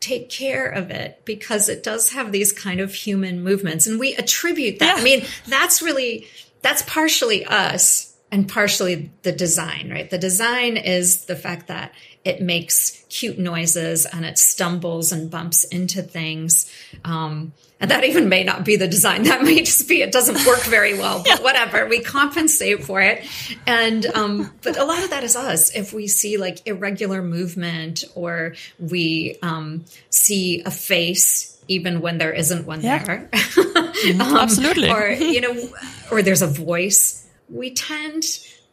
take 0.05 0.29
care 0.29 0.67
of 0.67 0.91
it 0.91 1.21
because 1.25 1.67
it 1.67 1.81
does 1.81 2.11
have 2.11 2.31
these 2.31 2.53
kind 2.53 2.79
of 2.79 2.93
human 2.93 3.43
movements 3.43 3.87
and 3.87 3.99
we 3.99 4.13
attribute 4.15 4.77
that. 4.77 4.97
Yeah. 4.97 5.01
I 5.01 5.03
mean, 5.03 5.25
that's 5.47 5.81
really, 5.81 6.27
that's 6.61 6.83
partially 6.83 7.43
us 7.43 8.15
and 8.31 8.47
partially 8.47 9.11
the 9.23 9.31
design, 9.31 9.89
right? 9.89 10.07
The 10.07 10.19
design 10.19 10.77
is 10.77 11.25
the 11.25 11.35
fact 11.35 11.67
that 11.67 11.91
it 12.25 12.41
makes 12.41 13.05
cute 13.07 13.37
noises 13.37 14.05
and 14.05 14.25
it 14.25 14.37
stumbles 14.37 15.11
and 15.11 15.29
bumps 15.29 15.63
into 15.63 16.01
things. 16.01 16.69
Um, 17.05 17.53
and 17.79 17.91
that 17.91 18.03
even 18.03 18.29
may 18.29 18.43
not 18.43 18.65
be 18.65 18.77
the 18.77 18.87
design. 18.87 19.23
That 19.23 19.43
may 19.43 19.61
just 19.61 19.87
be 19.87 20.01
it 20.01 20.11
doesn't 20.11 20.45
work 20.45 20.61
very 20.63 20.97
well, 20.97 21.21
but 21.23 21.43
whatever. 21.43 21.87
We 21.87 22.01
compensate 22.01 22.83
for 22.83 22.99
it. 23.01 23.25
And 23.67 24.05
um, 24.07 24.51
but 24.63 24.77
a 24.77 24.85
lot 24.85 25.03
of 25.03 25.11
that 25.11 25.23
is 25.23 25.35
us. 25.35 25.75
If 25.75 25.93
we 25.93 26.07
see 26.07 26.37
like 26.37 26.65
irregular 26.65 27.21
movement 27.21 28.05
or 28.15 28.55
we 28.79 29.37
um, 29.41 29.85
see 30.09 30.63
a 30.65 30.71
face 30.71 31.51
even 31.67 32.01
when 32.01 32.17
there 32.17 32.31
isn't 32.31 32.65
one 32.65 32.81
yeah. 32.81 33.03
there. 33.03 33.29
Mm-hmm. 33.31 34.21
um, 34.21 34.37
Absolutely. 34.37 34.89
Or 34.89 35.09
you 35.09 35.41
know, 35.41 35.69
or 36.11 36.21
there's 36.21 36.41
a 36.41 36.47
voice. 36.47 37.27
We 37.49 37.71
tend 37.71 38.23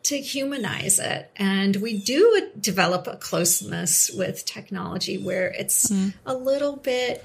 to 0.05 0.19
humanize 0.19 0.99
it. 0.99 1.31
And 1.37 1.77
we 1.77 1.99
do 1.99 2.51
develop 2.59 3.07
a 3.07 3.17
closeness 3.17 4.11
with 4.11 4.45
technology 4.45 5.19
where 5.19 5.49
it's 5.49 5.91
mm. 5.91 6.15
a 6.27 6.35
little 6.35 6.77
bit 6.77 7.25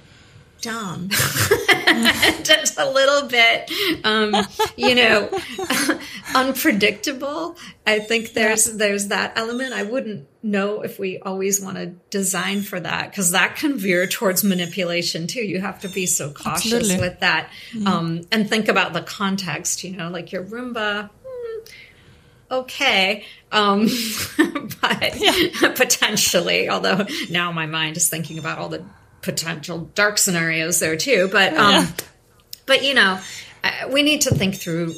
dumb 0.61 1.07
just 2.43 2.79
a 2.79 2.89
little 2.89 3.27
bit 3.27 3.69
um, 4.03 4.35
you 4.75 4.95
know 4.95 5.29
unpredictable 6.35 7.55
i 7.85 7.99
think 7.99 8.33
there's 8.33 8.67
yeah. 8.67 8.73
there's 8.75 9.07
that 9.09 9.33
element 9.37 9.73
i 9.73 9.83
wouldn't 9.83 10.27
know 10.41 10.81
if 10.81 10.97
we 10.97 11.19
always 11.19 11.61
want 11.61 11.77
to 11.77 11.87
design 12.09 12.61
for 12.61 12.79
that 12.79 13.09
because 13.11 13.31
that 13.31 13.55
can 13.55 13.77
veer 13.77 14.07
towards 14.07 14.43
manipulation 14.43 15.27
too 15.27 15.41
you 15.41 15.59
have 15.59 15.79
to 15.79 15.89
be 15.89 16.05
so 16.05 16.31
cautious 16.31 16.73
Absolutely. 16.73 17.07
with 17.07 17.19
that 17.19 17.49
mm-hmm. 17.71 17.87
um, 17.87 18.21
and 18.31 18.49
think 18.49 18.67
about 18.67 18.93
the 18.93 19.01
context 19.01 19.83
you 19.83 19.95
know 19.95 20.09
like 20.09 20.31
your 20.31 20.43
roomba 20.43 21.09
okay 22.49 23.25
um, 23.51 23.87
but 24.81 25.19
yeah. 25.19 25.73
potentially 25.73 26.69
although 26.69 27.05
now 27.29 27.51
my 27.51 27.65
mind 27.65 27.97
is 27.97 28.09
thinking 28.09 28.39
about 28.39 28.57
all 28.57 28.69
the 28.69 28.83
potential 29.27 29.89
dark 29.93 30.17
scenarios 30.17 30.79
there 30.79 30.95
too. 30.95 31.29
But 31.31 31.53
um, 31.55 31.71
yeah. 31.71 31.87
but 32.65 32.83
you 32.83 32.93
know, 32.93 33.19
we 33.89 34.03
need 34.03 34.21
to 34.21 34.33
think 34.33 34.55
through 34.55 34.93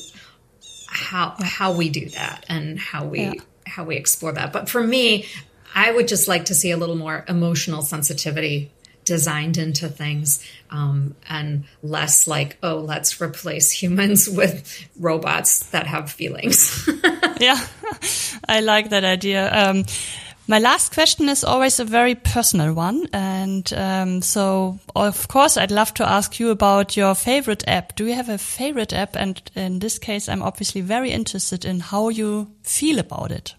how 0.88 1.36
how 1.42 1.74
we 1.74 1.90
do 1.90 2.10
that 2.10 2.46
and 2.48 2.80
how 2.80 3.06
we 3.06 3.22
yeah. 3.22 3.34
how 3.66 3.84
we 3.84 3.96
explore 3.96 4.32
that. 4.34 4.54
But 4.54 4.70
for 4.70 4.82
me, 4.82 5.26
I 5.74 5.92
would 5.92 6.08
just 6.08 6.28
like 6.28 6.46
to 6.46 6.56
see 6.56 6.72
a 6.72 6.78
little 6.78 6.96
more 6.96 7.26
emotional 7.28 7.82
sensitivity 7.82 8.72
designed 9.10 9.58
into 9.58 9.90
things 9.90 10.40
um, 10.70 11.16
and 11.28 11.64
less 11.82 12.28
like 12.28 12.58
oh 12.62 12.78
let's 12.78 13.20
replace 13.20 13.72
humans 13.72 14.30
with 14.40 14.88
robots 15.00 15.66
that 15.72 15.88
have 15.88 16.12
feelings 16.12 16.88
yeah 17.40 17.60
i 18.48 18.60
like 18.60 18.92
that 18.92 19.04
idea 19.04 19.52
um, 19.52 19.84
my 20.48 20.60
last 20.60 20.94
question 20.94 21.28
is 21.30 21.44
always 21.44 21.80
a 21.80 21.86
very 21.86 22.16
personal 22.16 22.74
one. 22.74 23.08
And 23.14 23.72
um, 23.72 24.24
so, 24.24 24.80
of 24.96 25.28
course, 25.28 25.58
I'd 25.58 25.70
love 25.70 25.94
to 25.94 26.10
ask 26.10 26.40
you 26.40 26.50
about 26.50 26.98
your 26.98 27.14
favorite 27.14 27.64
app. 27.68 27.96
Do 27.96 28.08
you 28.08 28.16
have 28.16 28.30
a 28.30 28.40
favorite 28.40 28.92
app? 28.92 29.16
And 29.16 29.40
in 29.54 29.78
this 29.78 30.00
case, 30.00 30.28
I'm 30.28 30.42
obviously 30.42 30.82
very 30.82 31.12
interested 31.12 31.66
in 31.66 31.80
how 31.80 32.10
you 32.10 32.48
feel 32.64 32.98
about 32.98 33.32
it. 33.32 33.54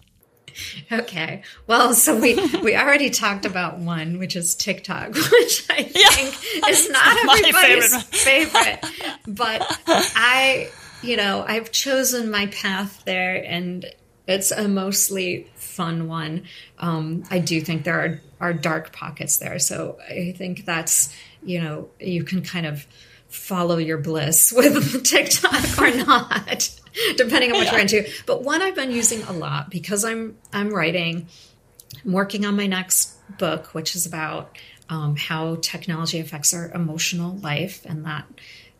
Okay. 0.91 1.43
Well, 1.67 1.93
so 1.93 2.19
we 2.19 2.35
we 2.61 2.75
already 2.75 3.09
talked 3.09 3.45
about 3.45 3.79
one, 3.79 4.19
which 4.19 4.35
is 4.35 4.55
TikTok, 4.55 5.13
which 5.31 5.65
I 5.69 5.83
think 5.83 6.35
is 6.69 6.89
not 6.91 7.17
everybody's 7.23 8.03
favorite. 8.03 8.85
favorite. 8.85 9.19
But 9.25 9.61
I, 9.87 10.69
you 11.01 11.15
know, 11.15 11.45
I've 11.47 11.71
chosen 11.71 12.29
my 12.29 12.47
path 12.47 13.03
there 13.05 13.41
and 13.45 13.85
it's 14.27 14.51
a 14.51 14.67
mostly 14.67 15.47
fun 15.55 16.07
one. 16.07 16.43
Um, 16.77 17.23
I 17.31 17.39
do 17.39 17.61
think 17.61 17.83
there 17.83 17.99
are, 17.99 18.21
are 18.39 18.53
dark 18.53 18.93
pockets 18.93 19.37
there. 19.37 19.59
So 19.59 19.97
I 20.09 20.33
think 20.37 20.65
that's, 20.65 21.13
you 21.43 21.61
know, 21.61 21.89
you 21.99 22.23
can 22.23 22.41
kind 22.41 22.65
of 22.65 22.85
follow 23.31 23.77
your 23.77 23.97
bliss 23.97 24.51
with 24.55 25.03
TikTok 25.03 25.81
or 25.81 25.95
not, 26.05 26.69
depending 27.17 27.51
on 27.51 27.57
what 27.57 27.65
yeah. 27.65 27.71
you're 27.71 27.81
into. 27.81 28.09
But 28.25 28.43
one 28.43 28.61
I've 28.61 28.75
been 28.75 28.91
using 28.91 29.23
a 29.23 29.31
lot 29.31 29.69
because 29.69 30.05
I'm 30.05 30.37
I'm 30.53 30.69
writing, 30.69 31.27
I'm 32.05 32.11
working 32.11 32.45
on 32.45 32.55
my 32.55 32.67
next 32.67 33.15
book, 33.37 33.73
which 33.73 33.95
is 33.95 34.05
about 34.05 34.57
um, 34.89 35.15
how 35.15 35.55
technology 35.61 36.19
affects 36.19 36.53
our 36.53 36.69
emotional 36.71 37.37
life, 37.37 37.85
and 37.85 38.05
that 38.05 38.25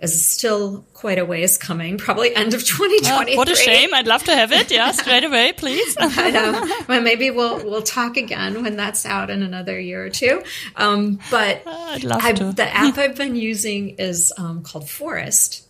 is 0.01 0.27
still 0.27 0.83
quite 0.93 1.19
a 1.19 1.25
ways 1.25 1.57
coming, 1.57 1.97
probably 1.97 2.35
end 2.35 2.53
of 2.53 2.65
2023. 2.65 3.33
Uh, 3.33 3.37
what 3.37 3.49
a 3.49 3.55
shame. 3.55 3.93
I'd 3.93 4.07
love 4.07 4.23
to 4.23 4.35
have 4.35 4.51
it. 4.51 4.71
Yeah, 4.71 4.91
straight 4.91 5.23
away, 5.23 5.53
please. 5.53 5.95
I 5.99 6.31
know. 6.31 6.67
Well, 6.87 7.01
maybe 7.01 7.29
we'll, 7.29 7.63
we'll 7.63 7.83
talk 7.83 8.17
again 8.17 8.63
when 8.63 8.75
that's 8.75 9.05
out 9.05 9.29
in 9.29 9.43
another 9.43 9.79
year 9.79 10.03
or 10.03 10.09
two. 10.09 10.41
Um, 10.75 11.19
but 11.29 11.61
I'd 11.67 12.03
love 12.03 12.23
I, 12.23 12.33
to. 12.33 12.51
the 12.51 12.67
app 12.67 12.97
I've 12.97 13.15
been 13.15 13.35
using 13.35 13.89
is 13.97 14.33
um, 14.37 14.63
called 14.63 14.89
Forest. 14.89 15.67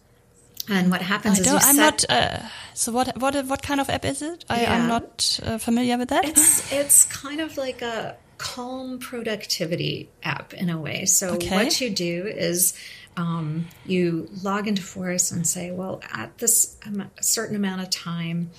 And 0.70 0.90
what 0.92 1.02
happens 1.02 1.40
I 1.40 1.42
is 1.42 1.66
I'm 1.66 1.76
set, 1.76 1.78
not. 1.78 2.06
Uh, 2.10 2.40
so 2.74 2.92
what? 2.92 3.18
What? 3.18 3.36
What 3.48 3.62
kind 3.62 3.82
of 3.82 3.90
app 3.90 4.06
is 4.06 4.22
it? 4.22 4.46
I, 4.48 4.62
am 4.62 4.88
not 4.88 5.40
uh, 5.44 5.58
familiar 5.58 5.98
with 5.98 6.10
that. 6.10 6.24
It's 6.24 6.72
it's 6.74 7.06
kind 7.06 7.42
of 7.42 7.58
like 7.58 7.82
a 7.82 8.16
calm 8.38 9.00
productivity 9.00 10.10
app 10.24 10.54
in 10.54 10.70
a 10.70 10.80
way. 10.80 11.06
So 11.06 11.36
okay. 11.36 11.66
what 11.66 11.82
you 11.82 11.90
do 11.90 12.26
is 12.26 12.74
um, 13.18 13.68
you 13.86 14.30
log 14.42 14.68
into 14.68 14.82
Forest 14.82 15.32
and 15.32 15.46
say, 15.48 15.72
well, 15.72 16.02
at 16.12 16.38
this 16.38 16.78
certain 17.22 17.56
amount 17.56 17.82
of 17.82 17.90
time, 17.90 18.52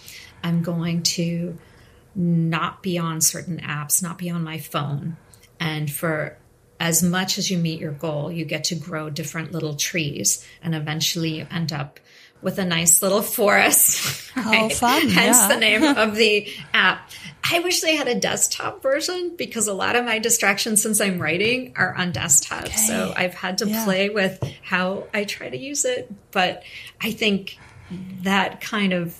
I'm 0.44 0.62
going 0.62 1.02
to 1.02 1.58
not 2.14 2.82
be 2.82 2.98
on 2.98 3.20
certain 3.20 3.58
apps, 3.60 4.02
not 4.02 4.18
be 4.18 4.28
on 4.30 4.44
my 4.44 4.58
phone. 4.58 5.16
And 5.58 5.90
for 5.90 6.36
as 6.78 7.02
much 7.02 7.38
as 7.38 7.50
you 7.50 7.58
meet 7.58 7.80
your 7.80 7.92
goal, 7.92 8.30
you 8.30 8.44
get 8.44 8.64
to 8.64 8.74
grow 8.74 9.08
different 9.08 9.52
little 9.52 9.74
trees. 9.74 10.46
And 10.62 10.74
eventually 10.74 11.38
you 11.38 11.46
end 11.50 11.72
up 11.72 12.00
with 12.42 12.58
a 12.58 12.64
nice 12.64 13.02
little 13.02 13.22
forest. 13.22 14.20
Oh, 14.34 14.50
right? 14.50 14.72
Oh, 14.72 14.74
fun. 14.74 15.08
Hence 15.10 15.36
yeah. 15.36 15.48
the 15.48 15.58
name 15.58 15.82
of 15.98 16.14
the 16.16 16.48
app. 16.72 17.10
I 17.44 17.58
wish 17.58 17.82
they 17.82 17.96
had 17.96 18.08
a 18.08 18.18
desktop 18.18 18.82
version 18.82 19.34
because 19.36 19.68
a 19.68 19.74
lot 19.74 19.94
of 19.94 20.06
my 20.06 20.20
distractions 20.20 20.80
since 20.80 21.02
I'm 21.02 21.20
writing 21.20 21.74
are 21.76 21.94
on 21.94 22.12
desktop. 22.12 22.64
Okay. 22.64 22.72
So 22.72 23.12
I've 23.14 23.34
had 23.34 23.58
to 23.58 23.68
yeah. 23.68 23.84
play 23.84 24.08
with 24.08 24.42
how 24.62 25.06
I 25.12 25.24
try 25.24 25.50
to 25.50 25.56
use 25.58 25.84
it. 25.84 26.10
But 26.30 26.62
I 26.98 27.10
think 27.10 27.58
that 28.22 28.62
kind 28.62 28.94
of 28.94 29.14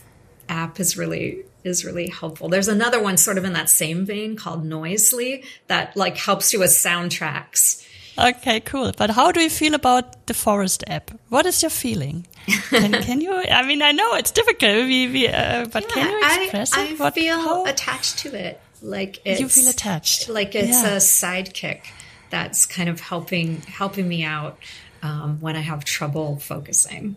app 0.48 0.80
is 0.80 0.96
really 0.96 1.44
is 1.64 1.84
really 1.84 2.08
helpful. 2.08 2.48
There's 2.48 2.68
another 2.68 3.02
one 3.02 3.16
sort 3.16 3.38
of 3.38 3.44
in 3.44 3.52
that 3.52 3.68
same 3.68 4.04
vein 4.04 4.36
called 4.36 4.64
Noisli 4.64 5.44
that 5.68 5.96
like 5.96 6.16
helps 6.16 6.52
you 6.52 6.58
with 6.58 6.70
soundtracks. 6.70 7.86
Okay, 8.18 8.60
cool. 8.60 8.92
But 8.96 9.10
how 9.10 9.32
do 9.32 9.40
you 9.40 9.50
feel 9.50 9.74
about 9.74 10.26
the 10.26 10.34
Forest 10.34 10.84
app? 10.86 11.10
What 11.28 11.46
is 11.46 11.62
your 11.62 11.70
feeling? 11.70 12.26
Can, 12.68 12.92
can 13.02 13.20
you? 13.20 13.32
I 13.32 13.62
mean, 13.66 13.82
I 13.82 13.92
know 13.92 14.14
it's 14.14 14.30
difficult, 14.30 14.86
we, 14.86 15.08
we, 15.08 15.28
uh, 15.28 15.66
but 15.66 15.84
yeah, 15.84 15.94
can 15.94 16.10
you 16.10 16.44
express 16.44 16.72
I, 16.74 16.84
it? 16.84 16.90
I 16.92 16.94
what, 17.04 17.14
feel 17.14 17.40
how? 17.40 17.64
attached 17.66 18.18
to 18.20 18.34
it. 18.34 18.60
Like 18.82 19.24
you 19.24 19.48
feel 19.48 19.68
attached. 19.68 20.28
Like 20.28 20.54
it's 20.54 20.82
yeah. 20.82 20.94
a 20.94 20.96
sidekick 20.96 21.82
that's 22.30 22.66
kind 22.66 22.88
of 22.88 23.00
helping 23.00 23.60
helping 23.62 24.08
me 24.08 24.24
out 24.24 24.58
um, 25.02 25.40
when 25.40 25.54
I 25.54 25.60
have 25.60 25.84
trouble 25.84 26.38
focusing. 26.38 27.16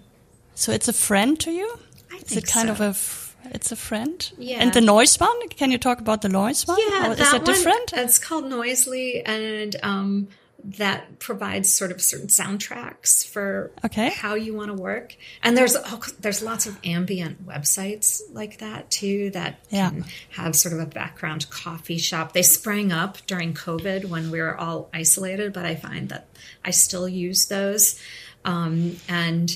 So 0.54 0.72
it's 0.72 0.88
a 0.88 0.94
friend 0.94 1.40
to 1.40 1.52
you. 1.52 1.80
I 2.12 2.20
think 2.20 2.32
is 2.32 2.38
it 2.38 2.48
kind 2.48 2.68
so. 2.68 2.74
of 2.74 2.82
a 2.82 3.54
it's 3.54 3.72
a 3.72 3.76
friend. 3.76 4.32
Yeah. 4.38 4.58
And 4.60 4.74
the 4.74 4.82
noise 4.82 5.20
one? 5.20 5.48
Can 5.50 5.72
you 5.72 5.78
talk 5.78 6.00
about 6.00 6.22
the 6.22 6.30
noise 6.30 6.68
one? 6.68 6.78
Yeah, 6.80 7.12
is 7.12 7.32
that 7.32 7.46
different? 7.46 7.94
It's 7.94 8.20
called 8.20 8.46
Noisli, 8.46 9.22
and 9.26 9.76
um, 9.84 10.28
that 10.66 11.20
provides 11.20 11.72
sort 11.72 11.92
of 11.92 12.02
certain 12.02 12.28
soundtracks 12.28 13.26
for 13.26 13.72
okay. 13.84 14.10
how 14.10 14.34
you 14.34 14.56
want 14.56 14.76
to 14.76 14.82
work. 14.82 15.16
And 15.44 15.56
there's 15.56 15.76
oh, 15.76 16.02
there's 16.20 16.42
lots 16.42 16.66
of 16.66 16.80
ambient 16.84 17.46
websites 17.46 18.22
like 18.34 18.60
that 18.60 18.90
too 18.90 19.30
that 19.32 19.60
yeah. 19.70 19.90
can 19.90 20.06
have 20.32 20.56
sort 20.56 20.74
of 20.74 20.80
a 20.80 20.86
background 20.86 21.50
coffee 21.50 22.00
shop. 22.00 22.34
They 22.34 22.42
sprang 22.42 22.92
up 22.92 23.18
during 23.28 23.54
COVID 23.54 24.06
when 24.06 24.32
we 24.32 24.42
were 24.42 24.58
all 24.58 24.90
isolated, 24.94 25.54
but 25.54 25.66
I 25.66 25.76
find 25.76 26.10
that 26.10 26.28
I 26.64 26.72
still 26.72 27.08
use 27.08 27.46
those. 27.46 28.02
Um, 28.44 28.98
and 29.08 29.56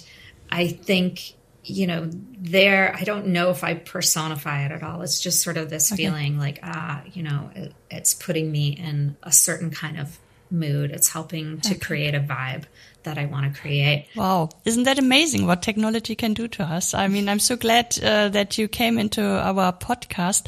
I 0.52 0.68
think 0.68 1.34
you 1.64 1.86
know, 1.86 2.10
there, 2.40 2.96
I 2.96 3.04
don't 3.04 3.28
know 3.28 3.52
if 3.52 3.64
I 3.64 3.76
personify 3.76 4.66
it 4.66 4.72
at 4.72 4.82
all. 4.82 5.02
It's 5.02 5.20
just 5.20 5.44
sort 5.44 5.58
of 5.58 5.70
this 5.70 5.92
okay. 5.92 6.04
feeling 6.04 6.40
like, 6.40 6.60
ah, 6.64 7.04
you 7.14 7.22
know, 7.22 7.52
it, 7.54 7.74
it's 7.92 8.14
putting 8.16 8.52
me 8.52 8.70
in 8.70 9.18
a 9.22 9.32
certain 9.32 9.70
kind 9.70 10.00
of 10.00 10.18
mood. 10.52 10.92
It's 10.92 11.10
helping 11.10 11.62
to 11.62 11.72
okay. 11.72 11.80
create 11.80 12.16
a 12.16 12.20
vibe 12.20 12.66
that 13.04 13.18
I 13.18 13.26
want 13.26 13.54
to 13.54 13.60
create. 13.60 14.08
Wow. 14.16 14.50
Isn't 14.66 14.84
that 14.84 15.00
amazing 15.00 15.46
what 15.46 15.62
technology 15.62 16.16
can 16.16 16.34
do 16.34 16.48
to 16.50 16.64
us? 16.64 16.94
I 16.94 17.08
mean, 17.08 17.30
I'm 17.30 17.40
so 17.40 17.56
glad 17.56 17.98
uh, 18.04 18.30
that 18.30 18.58
you 18.58 18.68
came 18.68 18.98
into 18.98 19.22
our 19.22 19.74
podcast. 19.74 20.48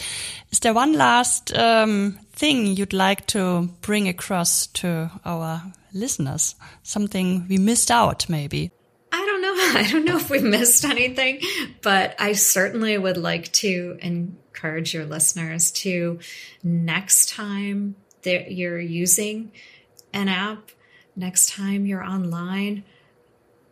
Is 0.51 0.59
there 0.59 0.73
one 0.73 0.93
last 0.93 1.55
um, 1.55 2.19
thing 2.33 2.67
you'd 2.67 2.93
like 2.93 3.27
to 3.27 3.69
bring 3.81 4.07
across 4.07 4.67
to 4.67 5.09
our 5.25 5.61
listeners? 5.93 6.55
Something 6.83 7.47
we 7.47 7.57
missed 7.57 7.91
out, 7.91 8.29
maybe? 8.29 8.71
I 9.11 9.25
don't 9.25 9.41
know. 9.41 9.53
I 9.79 9.87
don't 9.91 10.05
know 10.05 10.17
if 10.17 10.29
we 10.29 10.39
missed 10.39 10.85
anything, 10.85 11.41
but 11.81 12.15
I 12.19 12.33
certainly 12.33 12.97
would 12.97 13.17
like 13.17 13.51
to 13.53 13.97
encourage 14.01 14.93
your 14.93 15.05
listeners 15.05 15.71
to 15.71 16.19
next 16.63 17.29
time 17.29 17.95
that 18.23 18.51
you're 18.51 18.79
using 18.79 19.51
an 20.13 20.27
app, 20.27 20.71
next 21.15 21.49
time 21.49 21.85
you're 21.85 22.03
online, 22.03 22.83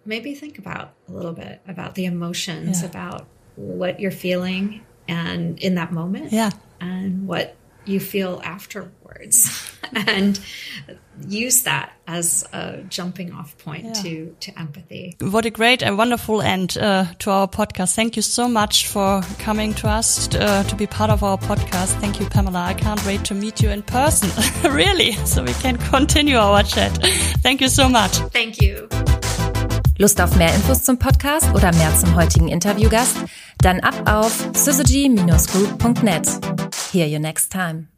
maybe 0.06 0.34
think 0.34 0.58
about 0.58 0.94
a 1.08 1.12
little 1.12 1.34
bit 1.34 1.62
about 1.68 1.96
the 1.96 2.06
emotions, 2.06 2.82
yeah. 2.82 2.90
about 2.90 3.28
what 3.56 4.00
you're 4.00 4.12
feeling 4.12 4.82
and 5.08 5.60
in 5.60 5.76
that 5.76 5.92
moment. 5.92 6.32
Yeah. 6.32 6.52
And 6.80 7.28
what 7.28 7.56
you 7.86 8.00
feel 8.00 8.42
afterwards 8.44 9.50
and 9.94 10.40
use 11.28 11.64
that 11.64 11.92
as 12.08 12.48
a 12.54 12.84
jumping 12.90 13.34
off 13.34 13.58
point 13.58 13.86
yeah. 13.86 13.94
to 13.94 14.36
to 14.40 14.60
empathy. 14.60 15.16
What 15.20 15.46
a 15.46 15.50
great 15.50 15.84
and 15.84 15.98
wonderful 15.98 16.42
end 16.42 16.78
uh, 16.78 17.06
to 17.20 17.32
our 17.32 17.48
podcast. 17.48 17.96
Thank 17.96 18.16
you 18.16 18.22
so 18.22 18.48
much 18.48 18.88
for 18.88 19.22
coming 19.40 19.74
to 19.76 19.88
us 19.88 20.34
uh, 20.36 20.64
to 20.64 20.76
be 20.76 20.88
part 20.88 21.10
of 21.10 21.24
our 21.24 21.38
podcast. 21.38 22.00
Thank 22.00 22.20
you 22.20 22.28
pamela. 22.28 22.64
I 22.64 22.74
can't 22.74 23.04
wait 23.06 23.26
to 23.26 23.36
meet 23.36 23.62
you 23.62 23.70
in 23.70 23.84
person. 23.84 24.30
Really? 24.70 25.14
So 25.26 25.44
we 25.44 25.54
can 25.54 25.78
continue 25.78 26.38
our 26.38 26.64
chat. 26.64 26.92
Thank 27.42 27.62
you 27.62 27.70
so 27.70 27.90
much. 27.90 28.18
Thank 28.32 28.62
you 28.62 28.88
Lust 30.00 30.22
auf 30.22 30.36
mehr 30.38 30.54
Infos 30.56 30.84
zum 30.84 30.98
Podcast 30.98 31.54
oder 31.54 31.76
mehr 31.76 31.94
zum 31.94 32.16
heutigen 32.16 32.48
Interviewgast? 32.48 33.18
Dann 33.58 33.82
ab 33.82 33.96
auf 34.10 34.50
syzygy-group.net. 34.54 36.40
Hear 36.94 37.06
you 37.06 37.20
next 37.20 37.52
time. 37.52 37.90